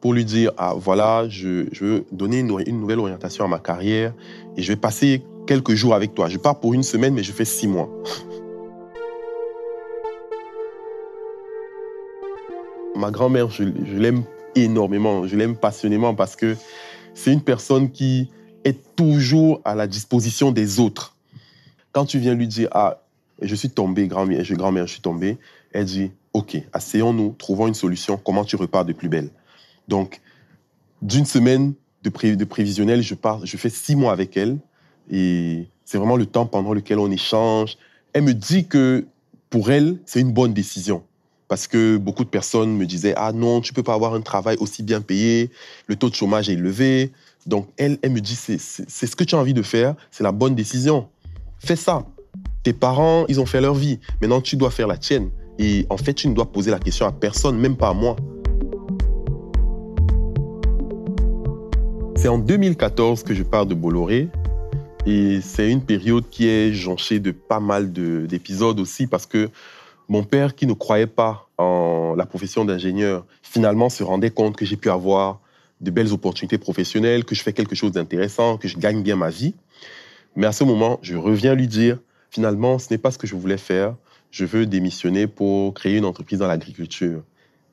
pour 0.00 0.12
lui 0.12 0.24
dire, 0.24 0.52
ah 0.56 0.74
voilà, 0.76 1.28
je, 1.28 1.66
je 1.72 1.84
veux 1.84 2.04
donner 2.12 2.38
une, 2.38 2.62
une, 2.66 2.80
nouvelle 2.80 2.98
orientation 2.98 3.44
à 3.44 3.48
ma 3.48 3.58
carrière 3.58 4.12
et 4.56 4.62
je 4.62 4.72
vais 4.72 4.76
passer 4.76 5.22
quelques 5.46 5.74
jours 5.74 5.94
avec 5.94 6.14
toi. 6.14 6.28
Je 6.28 6.38
pars 6.38 6.60
pour 6.60 6.74
une 6.74 6.82
semaine, 6.82 7.14
mais 7.14 7.22
je 7.22 7.32
fais 7.32 7.44
six 7.44 7.66
mois. 7.66 7.90
Ma 12.96 13.10
grand-mère, 13.10 13.50
je, 13.50 13.64
l'aime 13.64 14.24
énormément, 14.54 15.26
je 15.26 15.36
l'aime 15.36 15.56
passionnément 15.56 16.14
parce 16.14 16.36
que 16.36 16.56
c'est 17.14 17.32
une 17.32 17.42
personne 17.42 17.90
qui, 17.90 18.30
est 18.64 18.96
toujours 18.96 19.60
à 19.64 19.74
la 19.74 19.86
disposition 19.86 20.50
des 20.50 20.80
autres. 20.80 21.16
Quand 21.92 22.06
tu 22.06 22.18
viens 22.18 22.34
lui 22.34 22.48
dire, 22.48 22.68
ah, 22.72 23.02
je 23.40 23.54
suis 23.54 23.70
tombé, 23.70 24.08
grand-mère, 24.08 24.42
je, 24.42 24.54
grand-mère, 24.54 24.86
je 24.86 24.92
suis 24.92 25.02
tombé, 25.02 25.38
elle 25.72 25.84
dit, 25.84 26.10
OK, 26.32 26.56
asseyons-nous, 26.72 27.36
trouvons 27.38 27.68
une 27.68 27.74
solution, 27.74 28.16
comment 28.16 28.44
tu 28.44 28.56
repars 28.56 28.84
de 28.84 28.92
plus 28.92 29.08
belle? 29.08 29.30
Donc, 29.86 30.20
d'une 31.02 31.26
semaine 31.26 31.74
de, 32.02 32.34
de 32.34 32.44
prévisionnel, 32.44 33.02
je, 33.02 33.14
pars, 33.14 33.44
je 33.44 33.56
fais 33.56 33.68
six 33.68 33.96
mois 33.96 34.12
avec 34.12 34.36
elle, 34.36 34.58
et 35.10 35.68
c'est 35.84 35.98
vraiment 35.98 36.16
le 36.16 36.26
temps 36.26 36.46
pendant 36.46 36.72
lequel 36.72 36.98
on 36.98 37.10
échange. 37.10 37.76
Elle 38.14 38.22
me 38.22 38.32
dit 38.32 38.66
que 38.66 39.06
pour 39.50 39.70
elle, 39.70 39.98
c'est 40.06 40.20
une 40.20 40.32
bonne 40.32 40.54
décision. 40.54 41.04
Parce 41.54 41.68
que 41.68 41.98
beaucoup 41.98 42.24
de 42.24 42.28
personnes 42.28 42.76
me 42.76 42.84
disaient, 42.84 43.14
ah 43.16 43.30
non, 43.30 43.60
tu 43.60 43.72
peux 43.72 43.84
pas 43.84 43.94
avoir 43.94 44.14
un 44.14 44.22
travail 44.22 44.56
aussi 44.58 44.82
bien 44.82 45.00
payé, 45.00 45.52
le 45.86 45.94
taux 45.94 46.10
de 46.10 46.14
chômage 46.16 46.48
est 46.48 46.54
élevé, 46.54 47.12
donc, 47.46 47.68
elle, 47.76 47.96
elle 48.02 48.10
me 48.10 48.20
dit, 48.20 48.34
c'est 48.34 48.58
ce 48.58 49.14
que 49.14 49.22
tu 49.22 49.36
as 49.36 49.38
envie 49.38 49.54
de 49.54 49.62
faire, 49.62 49.94
c'est 50.10 50.24
la 50.24 50.32
bonne 50.32 50.56
décision. 50.56 51.06
Fais 51.60 51.76
ça. 51.76 52.06
Tes 52.64 52.72
parents, 52.72 53.24
ils 53.28 53.38
ont 53.38 53.46
fait 53.46 53.60
leur 53.60 53.74
vie. 53.74 54.00
Maintenant, 54.20 54.40
tu 54.40 54.56
dois 54.56 54.72
faire 54.72 54.88
la 54.88 54.96
tienne. 54.96 55.30
Et 55.60 55.86
en 55.90 55.96
fait, 55.96 56.14
tu 56.14 56.26
ne 56.26 56.34
dois 56.34 56.50
poser 56.50 56.72
la 56.72 56.80
question 56.80 57.06
à 57.06 57.12
personne, 57.12 57.56
même 57.56 57.76
pas 57.76 57.90
à 57.90 57.94
moi. 57.94 58.16
C'est 62.16 62.26
en 62.26 62.38
2014 62.38 63.22
que 63.22 63.32
je 63.32 63.44
pars 63.44 63.66
de 63.66 63.76
Bolloré. 63.76 64.28
Et 65.06 65.40
c'est 65.40 65.70
une 65.70 65.82
période 65.82 66.28
qui 66.28 66.48
est 66.48 66.72
jonchée 66.72 67.20
de 67.20 67.30
pas 67.30 67.60
mal 67.60 67.92
d'épisodes 67.92 68.80
aussi 68.80 69.06
parce 69.06 69.26
que 69.26 69.48
mon 70.08 70.22
père, 70.22 70.54
qui 70.54 70.66
ne 70.66 70.72
croyait 70.72 71.06
pas 71.06 71.43
en 71.58 72.14
la 72.16 72.26
profession 72.26 72.64
d'ingénieur, 72.64 73.26
finalement 73.42 73.88
se 73.88 74.02
rendait 74.02 74.30
compte 74.30 74.56
que 74.56 74.64
j'ai 74.64 74.76
pu 74.76 74.90
avoir 74.90 75.40
de 75.80 75.90
belles 75.90 76.12
opportunités 76.12 76.58
professionnelles, 76.58 77.24
que 77.24 77.34
je 77.34 77.42
fais 77.42 77.52
quelque 77.52 77.74
chose 77.74 77.92
d'intéressant, 77.92 78.56
que 78.56 78.68
je 78.68 78.78
gagne 78.78 79.02
bien 79.02 79.16
ma 79.16 79.30
vie. 79.30 79.54
Mais 80.36 80.46
à 80.46 80.52
ce 80.52 80.64
moment, 80.64 80.98
je 81.02 81.16
reviens 81.16 81.54
lui 81.54 81.68
dire, 81.68 81.98
finalement, 82.30 82.78
ce 82.78 82.88
n'est 82.90 82.98
pas 82.98 83.10
ce 83.10 83.18
que 83.18 83.26
je 83.26 83.34
voulais 83.34 83.58
faire. 83.58 83.94
Je 84.30 84.44
veux 84.44 84.66
démissionner 84.66 85.26
pour 85.26 85.74
créer 85.74 85.98
une 85.98 86.04
entreprise 86.04 86.38
dans 86.40 86.48
l'agriculture. 86.48 87.22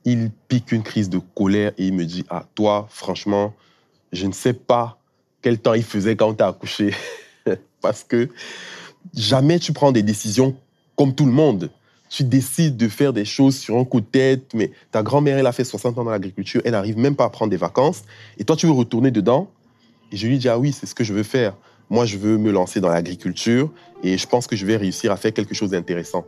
Il 0.06 0.32
pique 0.48 0.72
une 0.72 0.84
crise 0.84 1.10
de 1.10 1.20
colère 1.36 1.72
et 1.78 1.88
il 1.88 1.94
me 1.94 2.06
dit, 2.06 2.24
ah, 2.30 2.46
toi, 2.54 2.88
franchement, 2.90 3.56
je 4.12 4.28
ne 4.28 4.32
sais 4.32 4.54
pas 4.54 5.00
quel 5.42 5.60
temps 5.60 5.74
il 5.74 5.84
faisait 5.84 6.16
quand 6.16 6.36
tu 6.36 6.44
as 6.44 6.48
accouché. 6.48 6.94
Parce 7.82 8.04
que 8.04 8.30
jamais 9.16 9.58
tu 9.58 9.74
prends 9.74 9.92
des 9.92 10.04
décisions 10.04 10.56
comme 10.96 11.16
tout 11.16 11.26
le 11.26 11.32
monde 11.32 11.72
tu 12.12 12.26
décides 12.26 12.76
de 12.76 12.90
faire 12.90 13.14
des 13.14 13.24
choses 13.24 13.58
sur 13.58 13.78
un 13.78 13.86
coup 13.86 14.02
de 14.02 14.06
tête, 14.06 14.54
mais 14.54 14.72
ta 14.92 15.02
grand-mère, 15.02 15.38
elle 15.38 15.48
a 15.48 15.54
fait 15.54 15.64
60 15.64 15.98
ans 15.98 16.04
dans 16.04 16.12
l'agriculture, 16.12 16.62
elle 16.66 16.74
n'arrive 16.74 16.98
même 16.98 17.16
pas 17.16 17.24
à 17.24 17.30
prendre 17.30 17.50
des 17.50 17.58
vacances, 17.58 18.04
et 18.38 18.44
toi, 18.44 18.58
tu 18.58 18.66
veux 18.66 18.74
retourner 18.74 19.12
dedans. 19.12 19.50
Et 20.12 20.18
je 20.18 20.28
lui 20.28 20.38
dis, 20.38 20.50
ah 20.50 20.60
oui, 20.60 20.74
c'est 20.74 20.86
ce 20.86 20.94
que 20.94 21.06
je 21.06 21.14
veux 21.14 21.24
faire. 21.24 21.56
Moi, 21.90 22.06
je 22.06 22.18
veux 22.18 22.38
me 22.38 22.52
lancer 22.52 22.82
dans 22.82 22.90
l'agriculture, 22.90 23.72
et 24.04 24.18
je 24.18 24.28
pense 24.28 24.46
que 24.46 24.58
je 24.58 24.66
vais 24.66 24.76
réussir 24.76 25.10
à 25.14 25.16
faire 25.16 25.34
quelque 25.34 25.56
chose 25.56 25.70
d'intéressant. 25.70 26.26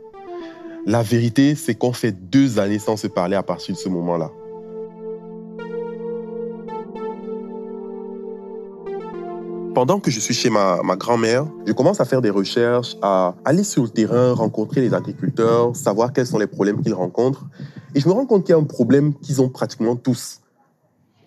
La 0.86 1.02
vérité, 1.02 1.54
c'est 1.54 1.74
qu'on 1.74 1.92
fait 1.92 2.12
deux 2.12 2.58
années 2.58 2.78
sans 2.78 2.96
se 2.96 3.06
parler 3.06 3.36
à 3.36 3.42
partir 3.42 3.74
de 3.74 3.78
ce 3.78 3.90
moment-là. 3.90 4.30
Pendant 9.74 9.98
que 9.98 10.08
je 10.08 10.20
suis 10.20 10.34
chez 10.34 10.50
ma, 10.50 10.78
grand-mère, 10.96 11.46
je 11.66 11.72
commence 11.72 12.00
à 12.00 12.04
faire 12.04 12.22
des 12.22 12.30
recherches, 12.30 12.94
à 13.02 13.34
aller 13.44 13.64
sur 13.64 13.82
le 13.82 13.88
terrain, 13.88 14.32
rencontrer 14.32 14.80
les 14.80 14.94
agriculteurs, 14.94 15.74
savoir 15.74 16.12
quels 16.12 16.28
sont 16.28 16.38
les 16.38 16.46
problèmes 16.46 16.80
qu'ils 16.80 16.94
rencontrent. 16.94 17.44
Et 17.96 18.00
je 18.00 18.06
me 18.06 18.12
rends 18.12 18.24
compte 18.24 18.44
qu'il 18.44 18.52
y 18.52 18.56
a 18.56 18.60
un 18.60 18.62
problème 18.62 19.14
qu'ils 19.14 19.42
ont 19.42 19.48
pratiquement 19.48 19.96
tous. 19.96 20.40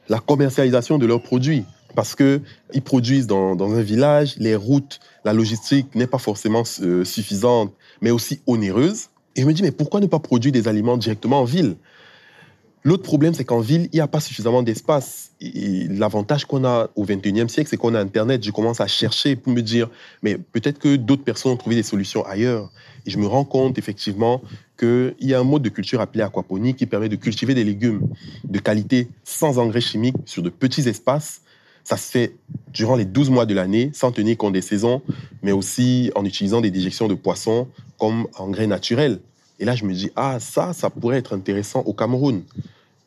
La 0.07 0.19
commercialisation 0.19 0.97
de 0.97 1.05
leurs 1.05 1.21
produits. 1.21 1.65
Parce 1.93 2.15
qu'ils 2.15 2.81
produisent 2.85 3.27
dans, 3.27 3.59
un 3.59 3.81
village, 3.81 4.35
les 4.37 4.55
routes, 4.55 5.01
la 5.25 5.33
logistique 5.33 5.93
n'est 5.95 6.07
pas 6.07 6.19
forcément 6.19 6.63
euh, 6.81 7.03
suffisante, 7.03 7.73
mais 8.01 8.11
aussi 8.11 8.39
onéreuse. 8.47 9.09
Et 9.35 9.41
je 9.41 9.45
me 9.45 9.51
dis, 9.51 9.61
mais 9.61 9.71
pourquoi 9.71 9.99
ne 9.99 10.07
pas 10.07 10.19
produire 10.19 10.53
des 10.53 10.69
aliments 10.69 10.95
directement 10.95 11.41
en 11.41 11.43
ville? 11.43 11.75
L'autre 12.83 13.03
problème, 13.03 13.33
c'est 13.33 13.43
qu'en 13.43 13.59
ville, 13.59 13.89
il 13.91 13.95
n'y 13.95 14.01
a 14.01 14.07
pas 14.07 14.19
suffisamment 14.19 14.63
d'espace. 14.63 15.31
L'avantage 15.41 16.45
qu'on 16.45 16.63
a 16.63 16.89
au 16.95 17.05
21e 17.05 17.49
siècle, 17.49 17.69
c'est 17.69 17.77
qu'on 17.77 17.93
a 17.95 17.99
Internet. 17.99 18.43
Je 18.43 18.51
commence 18.51 18.79
à 18.79 18.87
chercher 18.87 19.35
pour 19.35 19.51
me 19.51 19.61
dire, 19.61 19.89
mais 20.21 20.37
peut-être 20.37 20.79
que 20.79 20.95
d'autres 20.95 21.23
personnes 21.23 21.51
ont 21.51 21.57
trouvé 21.57 21.75
des 21.75 21.83
solutions 21.83 22.25
ailleurs. 22.25 22.71
Et 23.05 23.09
je 23.09 23.17
me 23.17 23.25
rends 23.25 23.45
compte 23.45 23.77
effectivement 23.77 24.41
qu'il 24.77 25.15
y 25.19 25.33
a 25.33 25.39
un 25.39 25.43
mode 25.43 25.63
de 25.63 25.69
culture 25.69 25.99
appelé 26.01 26.23
aquaponie 26.23 26.75
qui 26.75 26.85
permet 26.85 27.09
de 27.09 27.15
cultiver 27.15 27.53
des 27.53 27.63
légumes 27.63 28.07
de 28.43 28.59
qualité 28.59 29.09
sans 29.23 29.59
engrais 29.59 29.81
chimiques 29.81 30.15
sur 30.25 30.43
de 30.43 30.49
petits 30.49 30.87
espaces. 30.87 31.41
Ça 31.83 31.97
se 31.97 32.11
fait 32.11 32.35
durant 32.73 32.95
les 32.95 33.05
12 33.05 33.29
mois 33.29 33.45
de 33.45 33.53
l'année, 33.53 33.91
sans 33.93 34.11
tenir 34.11 34.37
compte 34.37 34.53
des 34.53 34.61
saisons, 34.61 35.01
mais 35.41 35.51
aussi 35.51 36.11
en 36.15 36.25
utilisant 36.25 36.61
des 36.61 36.71
déjections 36.71 37.07
de 37.07 37.15
poissons 37.15 37.67
comme 37.97 38.27
engrais 38.37 38.67
naturels. 38.67 39.19
Et 39.59 39.65
là, 39.65 39.75
je 39.75 39.85
me 39.85 39.93
dis, 39.93 40.11
ah, 40.15 40.39
ça, 40.39 40.73
ça 40.73 40.89
pourrait 40.89 41.17
être 41.17 41.33
intéressant 41.33 41.81
au 41.81 41.93
Cameroun. 41.93 42.43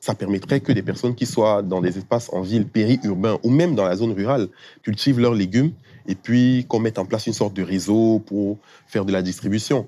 Ça 0.01 0.15
permettrait 0.15 0.61
que 0.61 0.73
des 0.73 0.83
personnes 0.83 1.15
qui 1.15 1.27
soient 1.27 1.63
dans 1.63 1.81
des 1.81 1.99
espaces 1.99 2.31
en 2.33 2.41
ville, 2.41 2.67
périurbains 2.67 3.39
ou 3.43 3.51
même 3.51 3.75
dans 3.75 3.85
la 3.85 3.97
zone 3.97 4.13
rurale 4.13 4.49
cultivent 4.83 5.21
leurs 5.21 5.35
légumes 5.35 5.73
et 6.07 6.15
puis 6.15 6.65
qu'on 6.69 6.81
mette 6.81 6.99
en 6.99 7.05
place 7.05 7.27
une 7.27 7.35
sorte 7.35 7.55
de 7.55 7.63
réseau 7.63 8.19
pour 8.25 8.59
faire 8.87 9.05
de 9.05 9.13
la 9.13 9.23
distribution. 9.23 9.87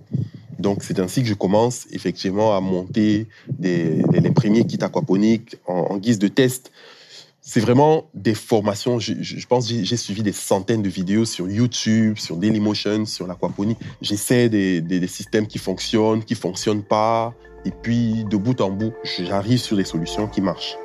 Donc, 0.59 0.83
c'est 0.83 1.01
ainsi 1.01 1.23
que 1.23 1.29
je 1.29 1.35
commence 1.35 1.87
effectivement 1.91 2.55
à 2.55 2.61
monter 2.61 3.27
des, 3.49 4.03
les, 4.13 4.31
premiers 4.31 4.65
kits 4.67 4.83
aquaponiques 4.83 5.57
en, 5.67 5.87
en 5.91 5.97
guise 5.97 6.19
de 6.19 6.29
test 6.29 6.71
c'est 7.45 7.59
vraiment 7.59 8.09
des 8.15 8.35
formations. 8.35 9.01
Je, 9.01 9.47
pense 9.49 9.69
j'ai 9.69 9.97
suivi 9.97 10.23
des 10.23 10.33
centaines 10.33 10.81
de 10.81 10.89
vidéos 10.89 11.25
sur 11.25 11.51
YouTube, 11.51 12.17
sur 12.17 12.37
Dailymotion, 12.37 13.05
sur 13.05 13.27
l'aquaponie. 13.27 13.77
J'essaie 14.01 14.49
des, 14.49 14.81
des, 14.81 15.07
systèmes 15.09 15.49
qui 15.49 15.59
fonctionnent, 15.59 16.23
qui 16.23 16.37
fonctionnent 16.37 16.85
pas. 16.85 17.35
Et 17.65 17.73
puis, 17.73 18.25
de 18.31 18.37
bout 18.37 18.61
en 18.61 18.71
bout, 18.71 18.93
j'arrive 19.19 19.59
sur 19.59 19.77
des 19.77 19.85
solutions 19.85 20.29
qui 20.29 20.41
marchent. 20.41 20.77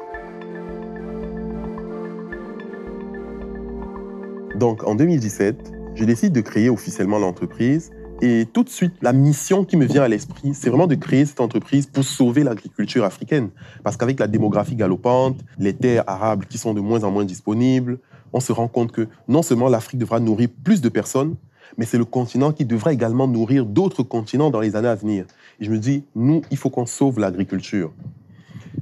Donc, 4.56 4.84
en 4.84 4.96
2017, 4.96 5.74
je 5.93 6.04
décide 6.06 6.34
de 6.34 6.41
créer 6.41 6.70
officiellement 6.70 7.20
l'entreprise 7.20 7.91
et 8.22 8.48
tout 8.52 8.64
de 8.64 8.70
suite, 8.70 8.94
la 9.02 9.14
mission 9.14 9.64
qui 9.64 9.78
me 9.78 9.86
vient 9.86 10.02
à 10.02 10.08
l'esprit, 10.08 10.54
c'est 10.54 10.70
vraiment 10.70 10.88
de 10.88 10.96
créer 10.96 11.26
cette 11.26 11.40
entreprise 11.40 11.86
pour 11.86 12.04
sauver 12.04 12.44
l'agriculture 12.44 13.04
africaine. 13.04 13.50
Parce 13.84 13.96
qu'avec 13.96 14.20
la 14.20 14.28
démographie 14.28 14.76
galopante, 14.76 15.40
les 15.60 15.74
terres 15.74 16.04
arables 16.08 16.48
qui 16.48 16.58
sont 16.58 16.74
de 16.74 16.82
moins 16.82 17.04
en 17.04 17.12
moins 17.12 17.26
disponibles, 17.26 18.00
on 18.34 18.40
se 18.40 18.52
rend 18.52 18.68
compte 18.68 18.92
que 18.92 19.08
non 19.28 19.44
seulement 19.44 19.70
l'Afrique 19.70 20.00
devra 20.00 20.20
nourrir 20.20 20.50
plus 20.64 20.82
de 20.82 20.90
personnes, 20.90 21.36
mais 21.78 21.86
c'est 21.86 21.98
le 21.98 22.06
continent 22.06 22.52
qui 22.52 22.66
devra 22.66 22.92
également 22.92 23.28
nourrir 23.28 23.66
d'autres 23.66 24.04
continents 24.04 24.50
dans 24.50 24.62
les 24.62 24.76
années 24.76 24.88
à 24.88 24.96
venir. 24.96 25.26
Et 25.60 25.66
je 25.66 25.72
me 25.72 25.78
dis, 25.78 26.04
nous, 26.16 26.42
il 26.50 26.58
faut 26.58 26.70
qu'on 26.70 26.86
sauve 26.86 27.20
l'agriculture. 27.20 27.94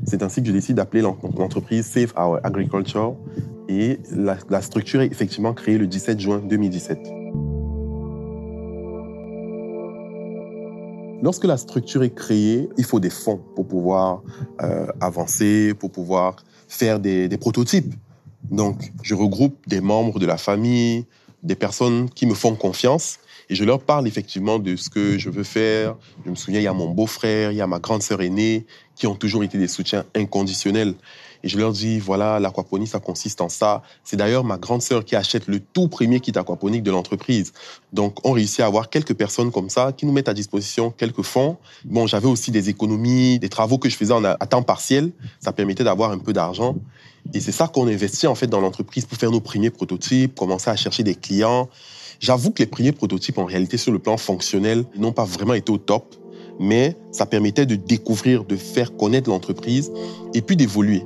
C'est 0.06 0.24
ainsi 0.24 0.41
que 0.41 0.48
je 0.48 0.54
décide 0.54 0.78
d'appeler 0.78 1.02
l'entreprise 1.02 1.86
Save 1.86 2.13
Our 2.17 2.39
Agriculture. 2.43 3.15
Et 3.67 4.00
la, 4.12 4.38
la 4.50 4.62
structure 4.62 5.02
est 5.02 5.08
effectivement 5.08 5.54
créée 5.54 5.78
le 5.78 5.88
17 5.88 6.19
juin 6.19 6.41
2017. 6.48 7.24
Lorsque 11.21 11.45
la 11.45 11.58
structure 11.58 12.04
est 12.04 12.13
créée, 12.13 12.69
il 12.78 12.84
faut 12.84 12.99
des 12.99 13.10
fonds 13.10 13.41
pour 13.56 13.67
pouvoir 13.67 14.21
euh, 14.62 14.88
avancer, 15.01 15.73
pour 15.73 15.91
pouvoir 15.91 16.36
faire 16.67 16.99
des, 16.99 17.28
des, 17.28 17.38
prototypes. 17.38 17.93
Donc, 18.51 18.91
je 19.01 19.15
regroupe 19.15 19.58
des 19.67 19.82
membres 19.82 20.19
de 20.19 20.25
la 20.25 20.38
famille, 20.38 21.06
des 21.41 21.56
personnes 21.56 22.10
qui 22.10 22.25
me 22.25 22.34
font 22.34 22.56
confiance 22.56 23.19
et 23.49 23.56
je 23.56 23.63
leur 23.63 23.80
parle 23.80 24.08
effectivement 24.08 24.60
de 24.60 24.75
ce 24.75 24.89
que 24.89 25.17
je 25.17 25.30
veux 25.30 25.43
faire. 25.43 25.95
Je 26.25 26.32
me 26.32 26.36
souviens, 26.36 26.60
il 26.60 26.63
y 26.63 26.67
a 26.67 26.73
mon 26.73 26.89
beau-frère, 26.89 27.51
il 27.51 27.58
y 27.58 27.62
a 27.62 27.67
ma 27.67 27.80
grande 27.80 28.01
sœur 28.01 28.21
aînée 28.21 28.65
qui 28.95 29.08
ont 29.08 29.15
toujours 29.15 29.43
été 29.43 29.58
des 29.58 29.67
soutiens 29.67 30.06
inconditionnels. 30.15 30.95
Et 31.45 31.47
je 31.47 31.60
leur 31.60 31.71
dis, 31.71 31.99
voilà, 31.99 32.39
l'aquaponie, 32.39 32.88
ça 32.88 32.99
consiste 32.99 33.39
en 33.39 33.49
ça. 33.49 33.84
C'est 34.03 34.17
d'ailleurs 34.17 34.43
ma 34.43 34.58
grande 34.58 34.81
sœur 34.81 35.05
qui 35.05 35.15
achète 35.15 35.47
le 35.47 35.60
tout 35.60 35.88
premier 35.88 36.19
kit 36.19 36.31
aquaponique 36.36 36.81
de 36.81 36.89
l'entreprise. 36.89 37.53
Donc, 37.93 38.17
on 38.23 38.31
réussit 38.31 38.62
à 38.62 38.65
avoir 38.65 38.89
quelques 38.89 39.13
personnes 39.13 39.51
comme 39.51 39.69
ça 39.69 39.91
qui 39.91 40.08
nous 40.08 40.12
mettent 40.12 40.27
à 40.27 40.34
disposition 40.34 40.89
quelques 40.89 41.21
fonds. 41.21 41.58
Bon, 41.86 42.08
j'avais 42.08 42.27
aussi 42.27 42.49
des 42.49 42.69
économies, 42.69 43.38
des 43.38 43.49
travaux 43.49 43.77
que 43.77 43.89
je 43.89 43.95
faisais 43.95 44.15
à 44.15 44.47
temps 44.47 44.63
partiel. 44.63 45.12
Ça 45.39 45.53
permettait 45.53 45.84
d'avoir 45.84 46.10
un 46.10 46.17
peu 46.17 46.34
d'argent. 46.34 46.77
Et 47.36 47.39
c'est 47.39 47.51
ça 47.51 47.67
qu'on 47.67 47.88
investit 47.88 48.25
en 48.25 48.34
fait 48.34 48.47
dans 48.47 48.60
l'entreprise 48.60 49.05
pour 49.05 49.19
faire 49.19 49.29
nos 49.29 49.39
premiers 49.39 49.69
prototypes, 49.69 50.34
commencer 50.34 50.71
à 50.71 50.75
chercher 50.75 51.03
des 51.03 51.13
clients. 51.13 51.69
J'avoue 52.19 52.49
que 52.49 52.63
les 52.63 52.67
premiers 52.67 52.91
prototypes, 52.91 53.38
en 53.38 53.45
réalité, 53.45 53.77
sur 53.77 53.91
le 53.91 53.99
plan 53.99 54.17
fonctionnel, 54.17 54.84
n'ont 54.97 55.12
pas 55.12 55.25
vraiment 55.25 55.53
été 55.53 55.71
au 55.71 55.77
top, 55.77 56.15
mais 56.60 56.97
ça 57.12 57.27
permettait 57.27 57.67
de 57.67 57.75
découvrir, 57.75 58.45
de 58.45 58.55
faire 58.55 58.97
connaître 58.97 59.29
l'entreprise 59.29 59.91
et 60.34 60.41
puis 60.41 60.55
d'évoluer. 60.55 61.03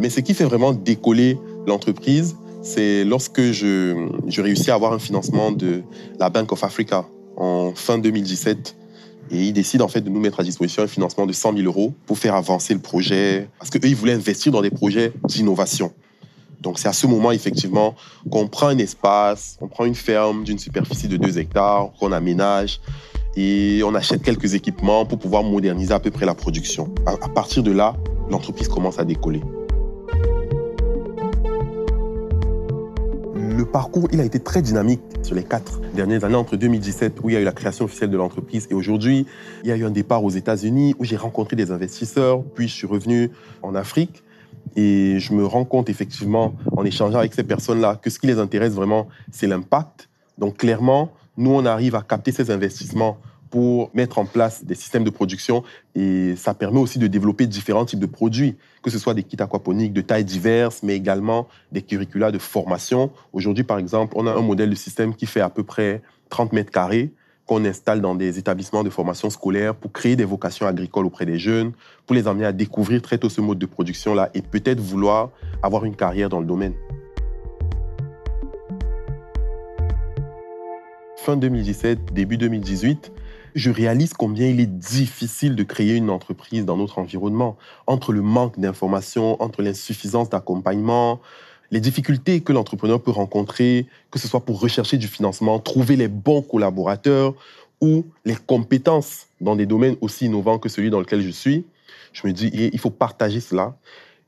Mais 0.00 0.10
ce 0.10 0.20
qui 0.20 0.34
fait 0.34 0.44
vraiment 0.44 0.72
décoller 0.72 1.38
l'entreprise, 1.66 2.36
c'est 2.62 3.04
lorsque 3.04 3.40
je, 3.40 4.08
je 4.26 4.42
réussis 4.42 4.70
à 4.70 4.74
avoir 4.74 4.92
un 4.92 4.98
financement 4.98 5.52
de 5.52 5.82
la 6.18 6.30
Bank 6.30 6.52
of 6.52 6.64
Africa 6.64 7.06
en 7.36 7.72
fin 7.74 7.98
2017. 7.98 8.76
Et 9.32 9.44
ils 9.44 9.52
décident 9.52 9.84
en 9.84 9.88
fait 9.88 10.00
de 10.00 10.10
nous 10.10 10.20
mettre 10.20 10.40
à 10.40 10.42
disposition 10.42 10.82
un 10.82 10.88
financement 10.88 11.26
de 11.26 11.32
100 11.32 11.54
000 11.56 11.64
euros 11.66 11.94
pour 12.06 12.18
faire 12.18 12.34
avancer 12.34 12.74
le 12.74 12.80
projet. 12.80 13.48
Parce 13.58 13.70
qu'eux, 13.70 13.80
ils 13.84 13.94
voulaient 13.94 14.14
investir 14.14 14.52
dans 14.52 14.62
des 14.62 14.70
projets 14.70 15.12
d'innovation. 15.24 15.92
Donc 16.60 16.78
c'est 16.78 16.88
à 16.88 16.92
ce 16.92 17.06
moment, 17.06 17.30
effectivement, 17.30 17.94
qu'on 18.30 18.48
prend 18.48 18.68
un 18.68 18.78
espace, 18.78 19.56
on 19.60 19.68
prend 19.68 19.84
une 19.84 19.94
ferme 19.94 20.44
d'une 20.44 20.58
superficie 20.58 21.08
de 21.08 21.16
2 21.16 21.38
hectares, 21.38 21.90
qu'on 21.98 22.12
aménage 22.12 22.80
et 23.36 23.82
on 23.84 23.94
achète 23.94 24.22
quelques 24.22 24.54
équipements 24.54 25.06
pour 25.06 25.18
pouvoir 25.18 25.42
moderniser 25.42 25.94
à 25.94 26.00
peu 26.00 26.10
près 26.10 26.26
la 26.26 26.34
production. 26.34 26.92
À, 27.06 27.28
partir 27.28 27.62
de 27.62 27.70
là, 27.70 27.94
l'entreprise 28.28 28.68
commence 28.68 28.98
à 28.98 29.04
décoller. 29.04 29.40
Le 33.60 33.66
parcours, 33.66 34.08
il 34.10 34.22
a 34.22 34.24
été 34.24 34.40
très 34.40 34.62
dynamique 34.62 35.02
sur 35.22 35.34
les 35.34 35.44
quatre 35.44 35.82
dernières 35.94 36.24
années, 36.24 36.34
entre 36.34 36.56
2017, 36.56 37.18
où 37.22 37.28
il 37.28 37.34
y 37.34 37.36
a 37.36 37.40
eu 37.42 37.44
la 37.44 37.52
création 37.52 37.84
officielle 37.84 38.08
de 38.08 38.16
l'entreprise, 38.16 38.66
et 38.70 38.74
aujourd'hui, 38.74 39.26
il 39.64 39.68
y 39.68 39.72
a 39.72 39.76
eu 39.76 39.84
un 39.84 39.90
départ 39.90 40.24
aux 40.24 40.30
États-Unis, 40.30 40.94
où 40.98 41.04
j'ai 41.04 41.18
rencontré 41.18 41.56
des 41.56 41.70
investisseurs, 41.70 42.42
puis 42.42 42.68
je 42.68 42.74
suis 42.74 42.86
revenu 42.86 43.30
en 43.60 43.74
Afrique. 43.74 44.22
Et 44.76 45.18
je 45.18 45.34
me 45.34 45.44
rends 45.44 45.66
compte 45.66 45.90
effectivement, 45.90 46.54
en 46.74 46.86
échangeant 46.86 47.18
avec 47.18 47.34
ces 47.34 47.42
personnes-là, 47.42 47.96
que 48.00 48.08
ce 48.08 48.18
qui 48.18 48.28
les 48.28 48.38
intéresse 48.38 48.72
vraiment, 48.72 49.08
c'est 49.30 49.46
l'impact. 49.46 50.08
Donc 50.38 50.56
clairement, 50.56 51.12
nous, 51.36 51.50
on 51.50 51.66
arrive 51.66 51.96
à 51.96 52.00
capter 52.00 52.32
ces 52.32 52.50
investissements 52.50 53.18
pour 53.50 53.90
mettre 53.94 54.18
en 54.18 54.24
place 54.24 54.64
des 54.64 54.76
systèmes 54.76 55.04
de 55.04 55.10
production 55.10 55.64
et 55.94 56.34
ça 56.36 56.54
permet 56.54 56.78
aussi 56.78 56.98
de 56.98 57.08
développer 57.08 57.46
différents 57.46 57.84
types 57.84 57.98
de 57.98 58.06
produits, 58.06 58.56
que 58.82 58.90
ce 58.90 58.98
soit 58.98 59.12
des 59.12 59.24
kits 59.24 59.36
aquaponiques 59.40 59.92
de 59.92 60.00
tailles 60.00 60.24
diverses, 60.24 60.82
mais 60.82 60.94
également 60.94 61.48
des 61.72 61.82
curricula 61.82 62.30
de 62.30 62.38
formation. 62.38 63.10
Aujourd'hui, 63.32 63.64
par 63.64 63.78
exemple, 63.78 64.14
on 64.16 64.26
a 64.26 64.32
un 64.32 64.40
modèle 64.40 64.70
de 64.70 64.74
système 64.76 65.14
qui 65.14 65.26
fait 65.26 65.40
à 65.40 65.50
peu 65.50 65.64
près 65.64 66.00
30 66.28 66.52
mètres 66.52 66.70
carrés 66.70 67.12
qu'on 67.46 67.64
installe 67.64 68.00
dans 68.00 68.14
des 68.14 68.38
établissements 68.38 68.84
de 68.84 68.90
formation 68.90 69.28
scolaire 69.28 69.74
pour 69.74 69.90
créer 69.90 70.14
des 70.14 70.24
vocations 70.24 70.66
agricoles 70.66 71.06
auprès 71.06 71.26
des 71.26 71.36
jeunes, 71.36 71.72
pour 72.06 72.14
les 72.14 72.28
amener 72.28 72.46
à 72.46 72.52
découvrir 72.52 73.02
très 73.02 73.18
tôt 73.18 73.28
ce 73.28 73.40
mode 73.40 73.58
de 73.58 73.66
production-là 73.66 74.30
et 74.34 74.42
peut-être 74.42 74.78
vouloir 74.78 75.30
avoir 75.60 75.84
une 75.84 75.96
carrière 75.96 76.28
dans 76.28 76.38
le 76.38 76.46
domaine. 76.46 76.74
Fin 81.16 81.36
2017, 81.36 82.14
début 82.14 82.38
2018, 82.38 83.10
je 83.54 83.70
réalise 83.70 84.12
combien 84.14 84.48
il 84.48 84.60
est 84.60 84.66
difficile 84.66 85.56
de 85.56 85.62
créer 85.62 85.96
une 85.96 86.10
entreprise 86.10 86.64
dans 86.64 86.76
notre 86.76 86.98
environnement, 86.98 87.56
entre 87.86 88.12
le 88.12 88.22
manque 88.22 88.58
d'informations, 88.58 89.40
entre 89.42 89.62
l'insuffisance 89.62 90.30
d'accompagnement, 90.30 91.20
les 91.70 91.80
difficultés 91.80 92.40
que 92.40 92.52
l'entrepreneur 92.52 93.00
peut 93.00 93.10
rencontrer, 93.10 93.86
que 94.10 94.18
ce 94.18 94.28
soit 94.28 94.44
pour 94.44 94.60
rechercher 94.60 94.96
du 94.96 95.06
financement, 95.06 95.58
trouver 95.58 95.96
les 95.96 96.08
bons 96.08 96.42
collaborateurs 96.42 97.34
ou 97.80 98.04
les 98.24 98.34
compétences 98.34 99.26
dans 99.40 99.56
des 99.56 99.66
domaines 99.66 99.96
aussi 100.00 100.26
innovants 100.26 100.58
que 100.58 100.68
celui 100.68 100.90
dans 100.90 101.00
lequel 101.00 101.22
je 101.22 101.30
suis, 101.30 101.64
je 102.12 102.26
me 102.26 102.32
dis, 102.32 102.50
il 102.52 102.78
faut 102.78 102.90
partager 102.90 103.40
cela. 103.40 103.76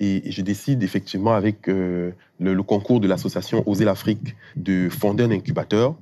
Et 0.00 0.30
je 0.30 0.42
décide 0.42 0.82
effectivement 0.82 1.32
avec 1.32 1.68
euh, 1.68 2.10
le, 2.40 2.60
concours 2.62 2.98
de 2.98 3.06
l'association 3.06 3.62
Oser 3.66 3.84
l'Afrique 3.84 4.34
de 4.56 4.88
fonder 4.88 5.24
un 5.24 5.30
incubateur 5.30 5.94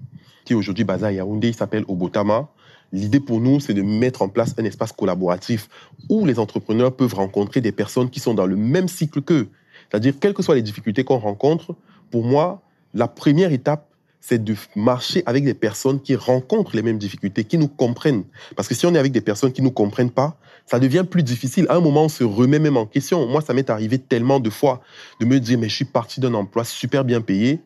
qui 0.44 0.54
est 0.54 0.56
aujourd'hui 0.56 0.84
basé 0.84 1.06
à 1.06 1.12
Yaoundé, 1.12 1.48
il 1.48 1.54
s'appelle 1.54 1.84
Obotama. 1.86 2.48
L'idée 2.92 3.20
pour 3.20 3.40
nous, 3.40 3.60
c'est 3.60 3.74
de 3.74 3.82
mettre 3.82 4.22
en 4.22 4.28
place 4.28 4.54
un 4.58 4.64
espace 4.64 4.92
collaboratif 4.92 5.68
où 6.08 6.26
les 6.26 6.38
entrepreneurs 6.38 6.94
peuvent 6.94 7.14
rencontrer 7.14 7.60
des 7.60 7.72
personnes 7.72 8.10
qui 8.10 8.20
sont 8.20 8.34
dans 8.34 8.46
le 8.46 8.56
même 8.56 8.88
cycle 8.88 9.22
qu'eux, 9.22 9.48
c'est-à-dire, 9.90 10.14
quelles 10.20 10.34
que 10.34 10.42
soient 10.42 10.54
les 10.54 10.62
difficultés 10.62 11.04
qu'on 11.04 11.18
rencontre, 11.18 11.74
pour 12.10 12.24
moi, 12.24 12.62
la 12.94 13.08
première 13.08 13.52
étape, 13.52 13.86
c'est 14.20 14.42
de 14.42 14.54
marcher 14.76 15.22
avec 15.26 15.44
des 15.44 15.54
personnes 15.54 16.00
qui 16.00 16.14
rencontrent 16.14 16.76
les 16.76 16.82
mêmes 16.82 16.98
difficultés, 16.98 17.44
qui 17.44 17.58
nous 17.58 17.68
comprennent. 17.68 18.24
Parce 18.54 18.68
que 18.68 18.74
si 18.74 18.86
on 18.86 18.94
est 18.94 18.98
avec 18.98 19.12
des 19.12 19.22
personnes 19.22 19.52
qui 19.52 19.62
ne 19.62 19.66
nous 19.66 19.72
comprennent 19.72 20.10
pas, 20.10 20.36
ça 20.66 20.78
devient 20.78 21.04
plus 21.08 21.22
difficile. 21.22 21.66
À 21.70 21.76
un 21.76 21.80
moment, 21.80 22.04
on 22.04 22.08
se 22.08 22.22
remet 22.22 22.58
même 22.58 22.76
en 22.76 22.86
question. 22.86 23.26
Moi, 23.26 23.40
ça 23.40 23.54
m'est 23.54 23.70
arrivé 23.70 23.98
tellement 23.98 24.38
de 24.38 24.50
fois 24.50 24.82
de 25.20 25.24
me 25.24 25.40
dire, 25.40 25.58
mais 25.58 25.68
je 25.68 25.74
suis 25.74 25.84
parti 25.84 26.20
d'un 26.20 26.34
emploi 26.34 26.64
super 26.64 27.04
bien 27.04 27.20
payé. 27.20 27.60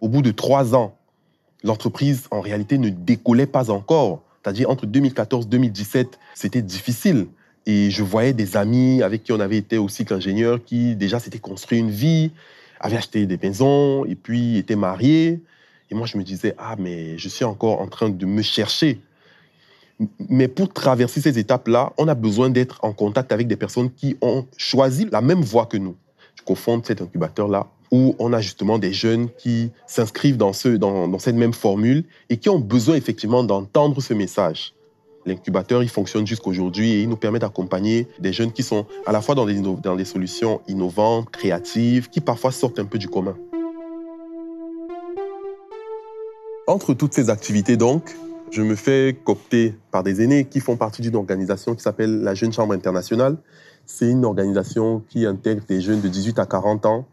Au 0.00 0.08
bout 0.08 0.22
de 0.22 0.30
trois 0.30 0.74
ans, 0.74 0.96
l'entreprise, 1.62 2.24
en 2.30 2.40
réalité, 2.40 2.78
ne 2.78 2.88
décollait 2.88 3.46
pas 3.46 3.70
encore. 3.70 4.22
C'est-à-dire, 4.42 4.70
entre 4.70 4.86
2014 4.86 5.46
et 5.46 5.48
2017, 5.48 6.18
c'était 6.34 6.62
difficile. 6.62 7.26
Et 7.66 7.90
je 7.90 8.02
voyais 8.02 8.32
des 8.32 8.56
amis 8.56 9.02
avec 9.02 9.24
qui 9.24 9.32
on 9.32 9.40
avait 9.40 9.58
été 9.58 9.78
aussi 9.78 10.04
qu'ingénieurs 10.04 10.64
qui 10.64 10.96
déjà 10.96 11.18
s'étaient 11.20 11.38
construit 11.38 11.78
une 11.78 11.90
vie, 11.90 12.30
avaient 12.80 12.96
acheté 12.96 13.26
des 13.26 13.38
maisons 13.42 14.04
et 14.04 14.14
puis 14.14 14.56
étaient 14.56 14.76
mariés. 14.76 15.42
Et 15.90 15.94
moi, 15.94 16.06
je 16.06 16.16
me 16.16 16.22
disais, 16.22 16.54
ah, 16.58 16.76
mais 16.78 17.18
je 17.18 17.28
suis 17.28 17.44
encore 17.44 17.80
en 17.80 17.88
train 17.88 18.08
de 18.08 18.26
me 18.26 18.42
chercher. 18.42 19.00
Mais 20.28 20.46
pour 20.48 20.72
traverser 20.72 21.20
ces 21.20 21.38
étapes-là, 21.38 21.92
on 21.98 22.06
a 22.08 22.14
besoin 22.14 22.50
d'être 22.50 22.78
en 22.82 22.92
contact 22.92 23.32
avec 23.32 23.48
des 23.48 23.56
personnes 23.56 23.90
qui 23.90 24.16
ont 24.20 24.46
choisi 24.56 25.08
la 25.10 25.20
même 25.20 25.42
voie 25.42 25.66
que 25.66 25.76
nous. 25.76 25.96
Je 26.36 26.42
confonde 26.44 26.86
cet 26.86 27.02
incubateur-là 27.02 27.66
où 27.90 28.14
on 28.18 28.32
a 28.32 28.40
justement 28.40 28.78
des 28.78 28.92
jeunes 28.92 29.28
qui 29.30 29.70
s'inscrivent 29.86 30.36
dans, 30.36 30.52
ce, 30.52 30.68
dans, 30.68 31.08
dans 31.08 31.18
cette 31.18 31.36
même 31.36 31.52
formule 31.52 32.04
et 32.28 32.36
qui 32.36 32.48
ont 32.48 32.58
besoin 32.58 32.96
effectivement 32.96 33.44
d'entendre 33.44 34.00
ce 34.00 34.14
message. 34.14 34.74
L'incubateur, 35.26 35.82
il 35.82 35.88
fonctionne 35.88 36.26
jusqu'aujourd'hui 36.26 36.92
et 36.92 37.02
il 37.02 37.08
nous 37.08 37.16
permet 37.16 37.38
d'accompagner 37.38 38.08
des 38.18 38.32
jeunes 38.32 38.52
qui 38.52 38.62
sont 38.62 38.86
à 39.04 39.12
la 39.12 39.20
fois 39.20 39.34
dans 39.34 39.46
des, 39.46 39.60
dans 39.60 39.96
des 39.96 40.04
solutions 40.04 40.62
innovantes, 40.68 41.30
créatives, 41.30 42.08
qui 42.08 42.20
parfois 42.20 42.50
sortent 42.50 42.78
un 42.78 42.86
peu 42.86 42.98
du 42.98 43.08
commun. 43.08 43.36
Entre 46.66 46.94
toutes 46.94 47.14
ces 47.14 47.30
activités, 47.30 47.76
donc, 47.76 48.14
je 48.50 48.62
me 48.62 48.74
fais 48.74 49.18
coopter 49.24 49.74
par 49.90 50.02
des 50.02 50.22
aînés 50.22 50.46
qui 50.46 50.60
font 50.60 50.76
partie 50.76 51.02
d'une 51.02 51.16
organisation 51.16 51.74
qui 51.74 51.82
s'appelle 51.82 52.22
la 52.22 52.34
Jeune 52.34 52.52
Chambre 52.52 52.72
Internationale. 52.72 53.36
C'est 53.84 54.08
une 54.08 54.24
organisation 54.24 55.02
qui 55.08 55.26
intègre 55.26 55.62
des 55.68 55.80
jeunes 55.80 56.00
de 56.00 56.08
18 56.08 56.38
à 56.38 56.46
40 56.46 56.86
ans, 56.86 57.06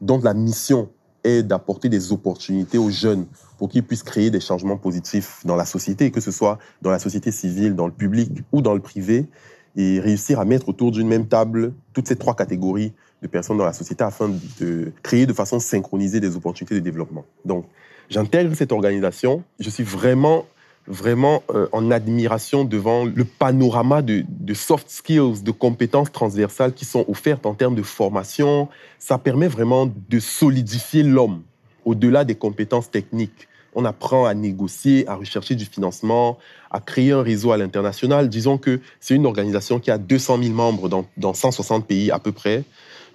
dont 0.00 0.20
la 0.22 0.34
mission 0.34 0.88
est 1.24 1.42
d'apporter 1.42 1.88
des 1.88 2.12
opportunités 2.12 2.78
aux 2.78 2.90
jeunes 2.90 3.26
pour 3.58 3.68
qu'ils 3.68 3.82
puissent 3.82 4.02
créer 4.02 4.30
des 4.30 4.40
changements 4.40 4.78
positifs 4.78 5.40
dans 5.44 5.56
la 5.56 5.66
société, 5.66 6.10
que 6.10 6.20
ce 6.20 6.30
soit 6.30 6.58
dans 6.80 6.90
la 6.90 6.98
société 6.98 7.30
civile, 7.30 7.74
dans 7.74 7.86
le 7.86 7.92
public 7.92 8.30
ou 8.52 8.62
dans 8.62 8.74
le 8.74 8.80
privé, 8.80 9.26
et 9.76 10.00
réussir 10.00 10.40
à 10.40 10.44
mettre 10.44 10.68
autour 10.68 10.90
d'une 10.90 11.06
même 11.06 11.28
table 11.28 11.74
toutes 11.92 12.08
ces 12.08 12.16
trois 12.16 12.34
catégories 12.34 12.92
de 13.22 13.28
personnes 13.28 13.58
dans 13.58 13.66
la 13.66 13.74
société 13.74 14.02
afin 14.02 14.30
de 14.60 14.92
créer 15.02 15.26
de 15.26 15.32
façon 15.32 15.60
synchronisée 15.60 16.20
des 16.20 16.36
opportunités 16.36 16.74
de 16.74 16.80
développement. 16.80 17.24
Donc, 17.44 17.66
j'intègre 18.08 18.54
cette 18.54 18.72
organisation. 18.72 19.44
Je 19.58 19.68
suis 19.68 19.84
vraiment 19.84 20.46
vraiment 20.90 21.42
euh, 21.54 21.68
en 21.72 21.90
admiration 21.90 22.64
devant 22.64 23.04
le 23.04 23.24
panorama 23.24 24.02
de, 24.02 24.24
soft 24.54 24.90
skills, 24.90 25.42
de 25.42 25.50
compétences 25.50 26.10
transversales 26.12 26.74
qui 26.74 26.84
sont 26.84 27.04
offertes 27.08 27.46
en 27.46 27.54
termes 27.54 27.76
de 27.76 27.82
formation. 27.82 28.68
Ça 28.98 29.16
permet 29.16 29.48
vraiment 29.48 29.90
de 30.08 30.18
solidifier 30.18 31.02
l'homme 31.02 31.42
au-delà 31.84 32.24
des 32.24 32.34
compétences 32.34 32.90
techniques. 32.90 33.48
On 33.74 33.84
apprend 33.84 34.26
à 34.26 34.34
négocier, 34.34 35.06
à 35.08 35.14
rechercher 35.14 35.54
du 35.54 35.64
financement, 35.64 36.38
à 36.72 36.80
créer 36.80 37.12
un 37.12 37.22
réseau 37.22 37.52
à 37.52 37.56
l'international. 37.56 38.28
Disons 38.28 38.58
que 38.58 38.80
c'est 38.98 39.14
une 39.14 39.26
organisation 39.26 39.78
qui 39.78 39.92
a 39.92 39.98
200 39.98 40.42
000 40.42 40.54
membres 40.54 40.88
dans, 40.88 41.06
dans 41.16 41.34
160 41.34 41.86
pays 41.86 42.10
à 42.10 42.18
peu 42.18 42.32
près. 42.32 42.64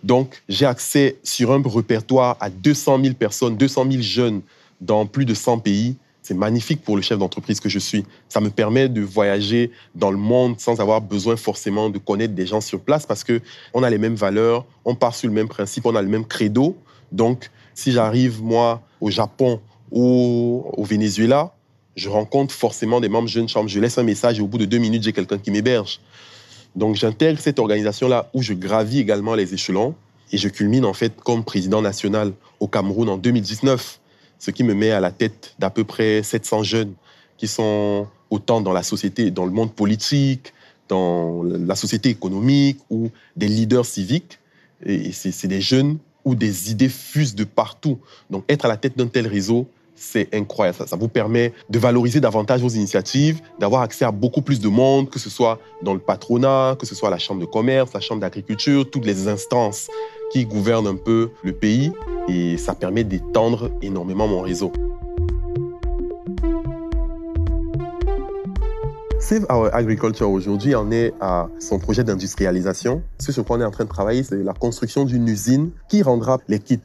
Donc, 0.03 0.41
j'ai 0.47 0.65
accès 0.65 1.17
sur 1.23 1.51
un 1.51 1.61
répertoire 1.61 2.37
à 2.39 2.49
200 2.49 3.01
000 3.03 3.15
personnes, 3.15 3.57
200 3.57 3.91
000 3.91 4.01
jeunes 4.01 4.41
dans 4.79 5.05
plus 5.05 5.25
de 5.25 5.33
100 5.33 5.59
pays 5.59 5.97
c'est 6.25 6.33
magnifique 6.33 6.81
pour 6.81 6.95
le 6.95 7.03
chef 7.03 7.19
d'entreprise 7.19 7.59
que 7.59 7.69
je 7.69 7.77
suis. 7.77 8.03
Ça 8.29 8.41
me 8.41 8.49
permet 8.49 8.89
de 8.89 9.01
voyager 9.01 9.69
dans 9.93 10.09
le 10.09 10.17
monde 10.17 10.59
sans 10.59 10.81
avoir 10.81 10.99
besoin 10.99 11.35
forcément 11.35 11.91
de 11.91 11.99
connaître 11.99 12.33
des 12.33 12.47
gens 12.47 12.61
sur 12.61 12.79
place 12.79 13.05
parce 13.05 13.23
que 13.23 13.41
on 13.75 13.83
a 13.83 13.91
les 13.91 13.99
mêmes 13.99 14.15
valeurs, 14.15 14.65
on 14.85 14.95
part 14.95 15.13
sur 15.13 15.27
le 15.27 15.35
même 15.35 15.47
principe, 15.47 15.85
on 15.85 15.95
a 15.95 16.01
le 16.01 16.07
même 16.07 16.25
credo. 16.25 16.75
Donc, 17.11 17.51
si 17.75 17.91
j'arrive, 17.91 18.41
moi, 18.41 18.81
au 19.01 19.11
Japon 19.11 19.61
ou 19.91 20.65
au 20.75 20.83
Venezuela, 20.83 21.53
je 21.95 22.09
rencontre 22.09 22.55
forcément 22.55 22.99
des 22.99 23.09
membres 23.09 23.27
jeunes 23.27 23.47
chambres. 23.47 23.69
Je 23.69 23.79
laisse 23.79 23.99
un 23.99 24.03
message 24.03 24.39
et 24.39 24.41
au 24.41 24.47
bout 24.47 24.57
de 24.57 24.65
deux 24.65 24.79
minutes, 24.79 25.03
j'ai 25.03 25.13
quelqu'un 25.13 25.37
qui 25.37 25.51
m'héberge. 25.51 25.99
Donc, 26.75 26.95
j'intègre 26.95 27.39
cette 27.39 27.59
organisation-là 27.59 28.31
où 28.33 28.41
je 28.41 28.53
gravis 28.53 28.99
également 28.99 29.35
les 29.35 29.53
échelons 29.53 29.93
et 30.31 30.37
je 30.39 30.49
culmine 30.49 30.85
en 30.85 30.93
fait 30.93 31.21
comme 31.21 31.43
président 31.43 31.83
national 31.83 32.33
au 32.59 32.67
Cameroun 32.67 33.09
en 33.09 33.17
2019 33.17 33.99
ce 34.39 34.51
qui 34.51 34.63
me 34.63 34.73
met 34.73 34.91
à 34.91 34.99
la 34.99 35.11
tête 35.11 35.55
d'à 35.59 35.69
peu 35.69 35.83
près 35.83 36.23
700 36.23 36.63
jeunes 36.63 36.93
qui 37.37 37.47
sont 37.47 38.07
autant 38.29 38.61
dans 38.61 38.73
la 38.73 38.83
société, 38.83 39.31
dans 39.31 39.45
le 39.45 39.51
monde 39.51 39.73
politique, 39.73 40.53
dans 40.87 41.43
la 41.43 41.75
société 41.75 42.09
économique 42.09 42.79
ou 42.89 43.09
des 43.35 43.47
leaders 43.47 43.85
civiques. 43.85 44.39
Et 44.85 45.11
c'est 45.11 45.47
des 45.47 45.61
jeunes 45.61 45.97
où 46.25 46.35
des 46.35 46.71
idées 46.71 46.89
fusent 46.89 47.35
de 47.35 47.43
partout. 47.43 47.99
Donc 48.29 48.43
être 48.49 48.65
à 48.65 48.67
la 48.67 48.77
tête 48.77 48.97
d'un 48.97 49.07
tel 49.07 49.27
réseau, 49.27 49.67
c'est 49.95 50.33
incroyable. 50.35 50.77
Ça, 50.77 50.87
ça, 50.87 50.95
vous 50.97 51.07
permet 51.07 51.53
de 51.69 51.79
valoriser 51.79 52.19
davantage 52.19 52.61
vos 52.61 52.69
initiatives, 52.69 53.39
d'avoir 53.59 53.81
accès 53.81 54.03
à 54.03 54.11
beaucoup 54.11 54.41
plus 54.41 54.59
de 54.59 54.67
monde, 54.67 55.09
que 55.09 55.19
ce 55.19 55.29
soit 55.29 55.59
dans 55.81 55.93
le 55.93 55.99
patronat, 55.99 56.75
que 56.77 56.85
ce 56.85 56.95
soit 56.95 57.09
la 57.09 57.17
chambre 57.17 57.39
de 57.39 57.45
commerce, 57.45 57.93
la 57.93 58.01
chambre 58.01 58.21
d'agriculture, 58.21 58.89
toutes 58.89 59.05
les 59.05 59.27
instances 59.27 59.87
qui 60.35 60.45
gouvernent 60.45 60.87
un 60.87 60.97
peu 60.97 61.31
le 61.45 61.53
pays 61.53 61.93
et 62.27 62.57
ça 62.57 62.75
permet 62.75 63.05
d'étendre 63.05 63.71
énormément 63.81 64.27
mon 64.27 64.41
réseau. 64.41 64.69
Save 69.17 69.45
Our 69.49 69.73
Agriculture 69.73 70.29
aujourd'hui 70.29 70.75
en 70.75 70.91
est 70.91 71.13
à 71.21 71.47
son 71.61 71.79
projet 71.79 72.03
d'industrialisation. 72.03 73.01
Ce 73.17 73.31
sur 73.31 73.45
quoi 73.45 73.55
on 73.55 73.61
est 73.61 73.65
en 73.65 73.71
train 73.71 73.85
de 73.85 73.89
travailler, 73.89 74.23
c'est 74.23 74.43
la 74.43 74.51
construction 74.51 75.05
d'une 75.05 75.25
usine 75.25 75.71
qui 75.87 76.03
rendra 76.03 76.39
les 76.49 76.59
kits 76.59 76.79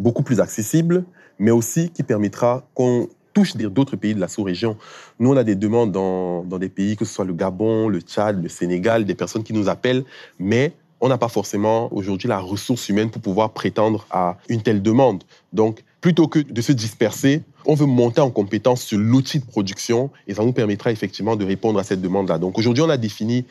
beaucoup 0.00 0.24
plus 0.24 0.40
accessibles, 0.40 1.04
mais 1.38 1.52
aussi 1.52 1.90
qui 1.90 2.02
permettra 2.02 2.66
qu'on 2.74 3.08
touche 3.32 3.56
d'autres 3.56 3.94
pays 3.94 4.16
de 4.16 4.20
la 4.20 4.26
sous-région. 4.26 4.76
Nous, 5.20 5.30
on 5.30 5.36
a 5.36 5.44
des 5.44 5.54
demandes 5.54 5.92
dans, 5.92 6.42
dans 6.42 6.58
des 6.58 6.68
pays, 6.68 6.96
que 6.96 7.04
ce 7.04 7.14
soit 7.14 7.24
le 7.24 7.32
Gabon, 7.32 7.88
le 7.88 8.00
Tchad, 8.00 8.42
le 8.42 8.48
Sénégal, 8.48 9.04
des 9.04 9.14
personnes 9.14 9.44
qui 9.44 9.52
nous 9.52 9.68
appellent, 9.68 10.02
mais 10.40 10.72
on 11.00 11.08
n'a 11.08 11.18
pas 11.18 11.28
forcément 11.28 11.92
aujourd'hui 11.92 12.28
la 12.28 12.38
ressource 12.38 12.88
humaine 12.88 13.10
pour 13.10 13.22
pouvoir 13.22 13.50
prétendre 13.50 14.06
à 14.10 14.36
une 14.48 14.62
telle 14.62 14.82
demande. 14.82 15.24
Donc, 15.52 15.84
plutôt 16.00 16.28
que 16.28 16.40
de 16.40 16.60
se 16.60 16.72
disperser, 16.72 17.42
on 17.66 17.74
veut 17.74 17.86
monter 17.86 18.20
en 18.20 18.30
compétence 18.30 18.82
sur 18.82 18.98
l'outil 18.98 19.38
de 19.40 19.44
production 19.44 20.10
et 20.26 20.34
ça 20.34 20.44
nous 20.44 20.52
permettra 20.52 20.90
effectivement 20.90 21.36
de 21.36 21.44
répondre 21.44 21.78
à 21.78 21.84
cette 21.84 22.00
demande-là. 22.00 22.38
Donc, 22.38 22.58
aujourd'hui, 22.58 22.82
on 22.82 22.90
a 22.90 22.96
défini 22.96 23.44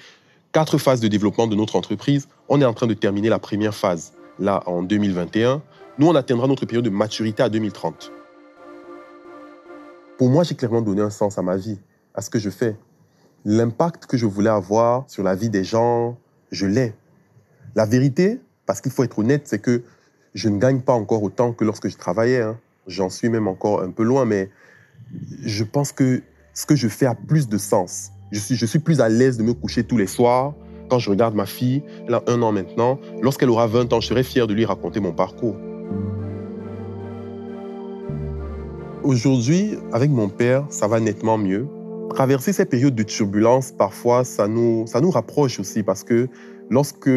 quatre 0.52 0.78
phases 0.78 1.00
de 1.00 1.08
développement 1.08 1.48
de 1.48 1.56
notre 1.56 1.76
entreprise. 1.76 2.28
On 2.50 2.62
est 2.62 2.66
en 2.66 2.74
train 2.74 2.88
de 2.88 2.94
terminer 2.94 3.30
la 3.30 3.40
première 3.40 3.76
phase, 3.76 4.14
là, 4.40 4.64
en 4.66 4.82
2021. 4.82 5.62
Nous, 6.00 6.08
on 6.08 6.16
atteindra 6.16 6.48
notre 6.48 6.66
période 6.66 6.86
de 6.86 6.90
maturité 6.90 7.44
à 7.44 7.50
2030. 7.50 8.12
Pour 10.18 10.30
moi, 10.30 10.44
j'ai 10.44 10.56
clairement 10.56 10.82
donné 10.82 11.02
un 11.02 11.10
sens 11.10 11.38
à 11.38 11.42
ma 11.42 11.58
vie, 11.58 11.80
à 12.14 12.22
ce 12.22 12.30
que 12.30 12.40
je 12.40 12.50
fais. 12.50 12.76
L'impact 13.46 14.08
que 14.08 14.18
je 14.18 14.26
voulais 14.26 14.50
avoir 14.50 15.06
sur 15.08 15.24
la 15.24 15.36
vie 15.36 15.50
des 15.50 15.64
gens, 15.64 16.18
je 16.52 16.66
l'ai. 16.66 16.94
La 17.78 17.86
vérité, 17.86 18.40
parce 18.66 18.82
qu'il 18.82 18.92
faut 18.92 19.04
être 19.04 19.20
honnête, 19.20 19.44
c'est 19.46 19.62
que 19.62 19.84
je 20.34 20.50
ne 20.50 20.58
gagne 20.58 20.82
pas 20.82 20.94
encore 20.94 21.22
autant 21.22 21.54
que 21.54 21.64
lorsque 21.64 21.90
je 21.90 21.96
travaillais. 21.96 22.42
Hein. 22.42 22.58
J'en 22.88 23.12
suis 23.12 23.30
même 23.30 23.48
encore 23.48 23.84
un 23.84 23.92
peu 23.92 24.02
loin, 24.02 24.26
mais 24.26 24.50
je 25.44 25.64
pense 25.64 25.92
que 25.92 26.24
ce 26.56 26.66
que 26.66 26.76
je 26.76 26.88
fais 26.88 27.06
a 27.06 27.14
plus 27.14 27.48
de 27.48 27.60
sens. 27.60 28.10
Je 28.32 28.40
suis, 28.40 28.56
je 28.56 28.66
suis 28.66 28.80
plus 28.80 29.00
à 29.00 29.10
l'aise 29.10 29.38
de 29.38 29.44
me 29.44 29.54
coucher 29.54 29.84
tous 29.84 29.98
les 29.98 30.08
soirs. 30.08 30.56
Quand 30.90 30.98
je 30.98 31.12
regarde 31.12 31.36
ma 31.36 31.46
fille, 31.46 31.84
elle 32.08 32.16
a 32.16 32.24
un 32.26 32.42
an 32.42 32.52
maintenant, 32.52 33.00
lorsqu'elle 33.22 33.52
aura 33.52 33.68
20 33.68 33.94
ans, 33.94 34.02
je 34.02 34.08
serai 34.08 34.24
fier 34.24 34.48
de 34.48 34.56
lui 34.56 34.66
raconter 34.66 35.00
mon 35.00 35.12
parcours. 35.12 35.56
Aujourd'hui, 39.04 39.78
avec 39.94 40.10
mon 40.10 40.30
père, 40.30 40.66
ça 40.70 40.88
va 40.88 41.00
nettement 41.00 41.38
mieux. 41.38 41.68
Traverser 42.10 42.54
ces 42.54 42.66
périodes 42.66 42.96
de 42.96 43.04
turbulence, 43.04 43.72
parfois, 43.72 44.24
ça 44.24 44.48
nous, 44.48 44.88
ça 44.88 45.00
nous 45.00 45.12
rapproche 45.12 45.60
aussi 45.60 45.84
parce 45.84 46.04
que 46.04 46.28
lorsque 46.70 47.10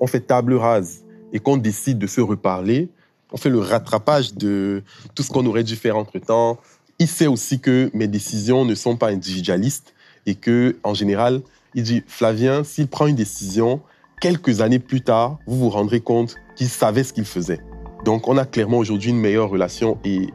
on 0.00 0.06
fait 0.06 0.20
table 0.20 0.54
rase 0.54 1.04
et 1.32 1.38
qu'on 1.38 1.56
décide 1.56 1.98
de 1.98 2.06
se 2.06 2.20
reparler, 2.20 2.88
on 3.32 3.36
fait 3.36 3.50
le 3.50 3.58
rattrapage 3.58 4.34
de 4.34 4.82
tout 5.14 5.22
ce 5.22 5.30
qu'on 5.30 5.46
aurait 5.46 5.64
dû 5.64 5.76
faire 5.76 5.96
entre-temps. 5.96 6.58
Il 6.98 7.08
sait 7.08 7.26
aussi 7.26 7.60
que 7.60 7.90
mes 7.94 8.06
décisions 8.06 8.64
ne 8.64 8.74
sont 8.74 8.96
pas 8.96 9.08
individualistes 9.08 9.94
et 10.26 10.34
que, 10.34 10.76
en 10.84 10.94
général, 10.94 11.40
il 11.74 11.82
dit 11.82 12.02
Flavien, 12.06 12.64
s'il 12.64 12.88
prend 12.88 13.06
une 13.06 13.16
décision, 13.16 13.80
quelques 14.20 14.60
années 14.60 14.78
plus 14.78 15.00
tard, 15.00 15.38
vous 15.46 15.58
vous 15.58 15.70
rendrez 15.70 16.00
compte 16.00 16.36
qu'il 16.54 16.68
savait 16.68 17.02
ce 17.02 17.12
qu'il 17.12 17.24
faisait. 17.24 17.60
Donc, 18.04 18.28
on 18.28 18.36
a 18.36 18.44
clairement 18.44 18.78
aujourd'hui 18.78 19.10
une 19.10 19.18
meilleure 19.18 19.48
relation 19.48 19.98
et 20.04 20.28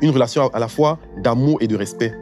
une 0.00 0.10
relation 0.10 0.48
à 0.48 0.58
la 0.58 0.68
fois 0.68 0.98
d'amour 1.22 1.58
et 1.60 1.66
de 1.66 1.76
respect. 1.76 2.14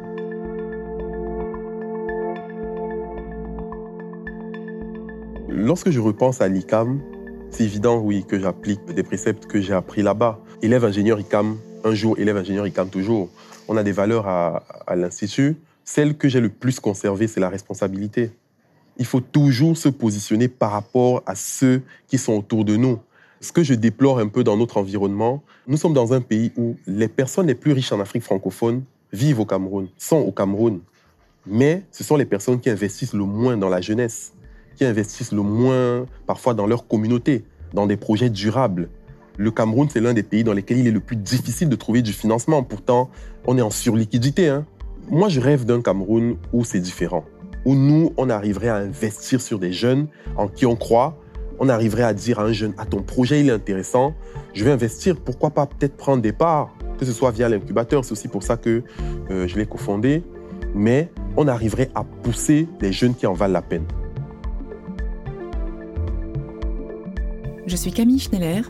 Lorsque 5.64 5.90
je 5.90 6.00
repense 6.00 6.40
à 6.40 6.48
l'ICAM, 6.48 7.00
c'est 7.52 7.62
évident, 7.62 8.00
oui, 8.00 8.24
que 8.26 8.36
j'applique 8.36 8.84
des 8.84 9.04
préceptes 9.04 9.46
que 9.46 9.60
j'ai 9.60 9.72
appris 9.72 10.02
là-bas. 10.02 10.40
Élève 10.60 10.84
ingénieur 10.84 11.20
ICAM, 11.20 11.56
un 11.84 11.94
jour, 11.94 12.18
élève 12.18 12.36
ingénieur 12.36 12.66
ICAM 12.66 12.88
toujours. 12.88 13.28
On 13.68 13.76
a 13.76 13.84
des 13.84 13.92
valeurs 13.92 14.26
à, 14.26 14.64
à 14.88 14.96
l'Institut. 14.96 15.54
Celle 15.84 16.16
que 16.16 16.28
j'ai 16.28 16.40
le 16.40 16.48
plus 16.48 16.80
conservée, 16.80 17.28
c'est 17.28 17.38
la 17.38 17.48
responsabilité. 17.48 18.32
Il 18.96 19.06
faut 19.06 19.20
toujours 19.20 19.76
se 19.76 19.88
positionner 19.88 20.48
par 20.48 20.72
rapport 20.72 21.22
à 21.26 21.36
ceux 21.36 21.82
qui 22.08 22.18
sont 22.18 22.32
autour 22.32 22.64
de 22.64 22.74
nous. 22.74 22.98
Ce 23.40 23.52
que 23.52 23.62
je 23.62 23.74
déplore 23.74 24.18
un 24.18 24.26
peu 24.26 24.42
dans 24.42 24.56
notre 24.56 24.78
environnement, 24.78 25.44
nous 25.68 25.76
sommes 25.76 25.94
dans 25.94 26.12
un 26.12 26.20
pays 26.20 26.50
où 26.56 26.74
les 26.88 27.06
personnes 27.06 27.46
les 27.46 27.54
plus 27.54 27.70
riches 27.70 27.92
en 27.92 28.00
Afrique 28.00 28.24
francophone 28.24 28.82
vivent 29.12 29.38
au 29.38 29.46
Cameroun, 29.46 29.86
sont 29.96 30.16
au 30.16 30.32
Cameroun. 30.32 30.80
Mais 31.46 31.84
ce 31.92 32.02
sont 32.02 32.16
les 32.16 32.26
personnes 32.26 32.58
qui 32.58 32.68
investissent 32.68 33.14
le 33.14 33.24
moins 33.24 33.56
dans 33.56 33.68
la 33.68 33.80
jeunesse 33.80 34.32
qui 34.74 34.84
investissent 34.84 35.32
le 35.32 35.42
moins 35.42 36.06
parfois 36.26 36.54
dans 36.54 36.66
leur 36.66 36.86
communauté, 36.86 37.44
dans 37.72 37.86
des 37.86 37.96
projets 37.96 38.30
durables. 38.30 38.88
Le 39.38 39.50
Cameroun, 39.50 39.88
c'est 39.90 40.00
l'un 40.00 40.12
des 40.12 40.22
pays 40.22 40.44
dans 40.44 40.52
lesquels 40.52 40.78
il 40.78 40.86
est 40.86 40.92
le 40.92 41.00
plus 41.00 41.16
difficile 41.16 41.68
de 41.68 41.76
trouver 41.76 42.02
du 42.02 42.12
financement. 42.12 42.62
Pourtant, 42.62 43.10
on 43.46 43.56
est 43.56 43.62
en 43.62 43.70
surliquidité. 43.70 44.48
Hein. 44.48 44.66
Moi, 45.10 45.28
je 45.28 45.40
rêve 45.40 45.64
d'un 45.64 45.80
Cameroun 45.80 46.36
où 46.52 46.64
c'est 46.64 46.80
différent, 46.80 47.24
où 47.64 47.74
nous, 47.74 48.12
on 48.16 48.28
arriverait 48.30 48.68
à 48.68 48.76
investir 48.76 49.40
sur 49.40 49.58
des 49.58 49.72
jeunes 49.72 50.06
en 50.36 50.48
qui 50.48 50.66
on 50.66 50.76
croit. 50.76 51.18
On 51.58 51.68
arriverait 51.68 52.02
à 52.02 52.12
dire 52.12 52.40
à 52.40 52.44
un 52.44 52.52
jeune, 52.52 52.74
ah, 52.76 52.86
ton 52.86 53.02
projet, 53.02 53.40
il 53.40 53.48
est 53.48 53.52
intéressant, 53.52 54.14
je 54.52 54.64
vais 54.64 54.72
investir, 54.72 55.16
pourquoi 55.16 55.50
pas 55.50 55.66
peut-être 55.66 55.96
prendre 55.96 56.20
des 56.20 56.32
parts, 56.32 56.74
que 56.98 57.04
ce 57.04 57.12
soit 57.12 57.30
via 57.30 57.48
l'incubateur, 57.48 58.04
c'est 58.04 58.12
aussi 58.12 58.26
pour 58.26 58.42
ça 58.42 58.56
que 58.56 58.82
euh, 59.30 59.46
je 59.46 59.56
l'ai 59.56 59.66
cofondé, 59.66 60.22
mais 60.74 61.10
on 61.36 61.46
arriverait 61.48 61.90
à 61.94 62.04
pousser 62.04 62.66
les 62.80 62.92
jeunes 62.92 63.14
qui 63.14 63.26
en 63.26 63.32
valent 63.32 63.52
la 63.52 63.62
peine. 63.62 63.84
Je 67.72 67.76
suis 67.78 67.90
Camille 67.90 68.18
Schneller, 68.18 68.60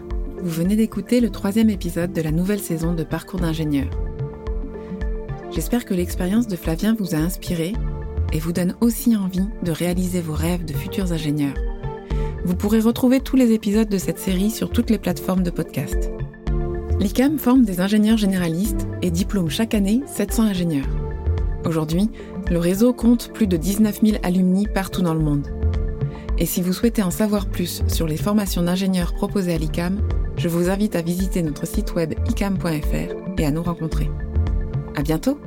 vous 0.41 0.49
venez 0.49 0.77
d'écouter 0.77 1.21
le 1.21 1.31
troisième 1.31 1.71
épisode 1.71 2.13
de 2.13 2.23
la 2.23 2.31
nouvelle 2.31 2.61
saison 2.61 2.95
de 2.95 3.03
Parcours 3.03 3.41
d'ingénieur. 3.41 3.91
J'espère 5.51 5.85
que 5.85 5.93
l'expérience 5.93 6.47
de 6.47 6.55
Flavien 6.55 6.95
vous 6.97 7.17
a 7.17 7.19
inspiré 7.19 7.73
et 8.33 8.39
vous 8.39 8.53
donne 8.53 8.77
aussi 8.81 9.17
envie 9.17 9.49
de 9.65 9.73
réaliser 9.73 10.21
vos 10.21 10.35
rêves 10.35 10.65
de 10.65 10.73
futurs 10.73 11.11
ingénieurs. 11.11 11.57
Vous 12.45 12.55
pourrez 12.55 12.79
retrouver 12.79 13.19
tous 13.19 13.35
les 13.35 13.51
épisodes 13.51 13.89
de 13.89 13.99
cette 13.99 14.21
série 14.21 14.53
sur 14.53 14.71
toutes 14.71 14.91
les 14.91 14.99
plateformes 14.99 15.43
de 15.43 15.51
podcast. 15.51 16.13
L'ICAM 17.01 17.41
forme 17.41 17.65
des 17.65 17.81
ingénieurs 17.81 18.19
généralistes 18.19 18.87
et 19.03 19.11
diplôme 19.11 19.51
chaque 19.51 19.75
année 19.75 20.03
700 20.07 20.45
ingénieurs. 20.45 20.97
Aujourd'hui, 21.67 22.09
le 22.49 22.61
réseau 22.61 22.93
compte 22.93 23.33
plus 23.33 23.49
de 23.49 23.57
19 23.57 24.01
000 24.01 24.19
alumni 24.23 24.69
partout 24.69 25.03
dans 25.03 25.15
le 25.15 25.25
monde. 25.25 25.62
Et 26.43 26.47
si 26.47 26.61
vous 26.61 26.73
souhaitez 26.73 27.05
en 27.05 27.13
savoir 27.13 27.47
plus 27.47 27.85
sur 27.87 28.09
les 28.09 28.17
formations 28.17 28.65
d'ingénieurs 28.65 29.15
proposées 29.15 29.55
à 29.55 29.59
l'ICAM, 29.59 30.01
je 30.37 30.49
vous 30.49 30.71
invite 30.71 30.97
à 30.97 31.01
visiter 31.01 31.41
notre 31.41 31.69
site 31.69 31.95
web 31.95 32.15
icam.fr 32.29 33.39
et 33.39 33.47
à 33.47 33.51
nous 33.53 33.63
rencontrer. 33.63 34.11
À 34.97 35.03
bientôt! 35.03 35.39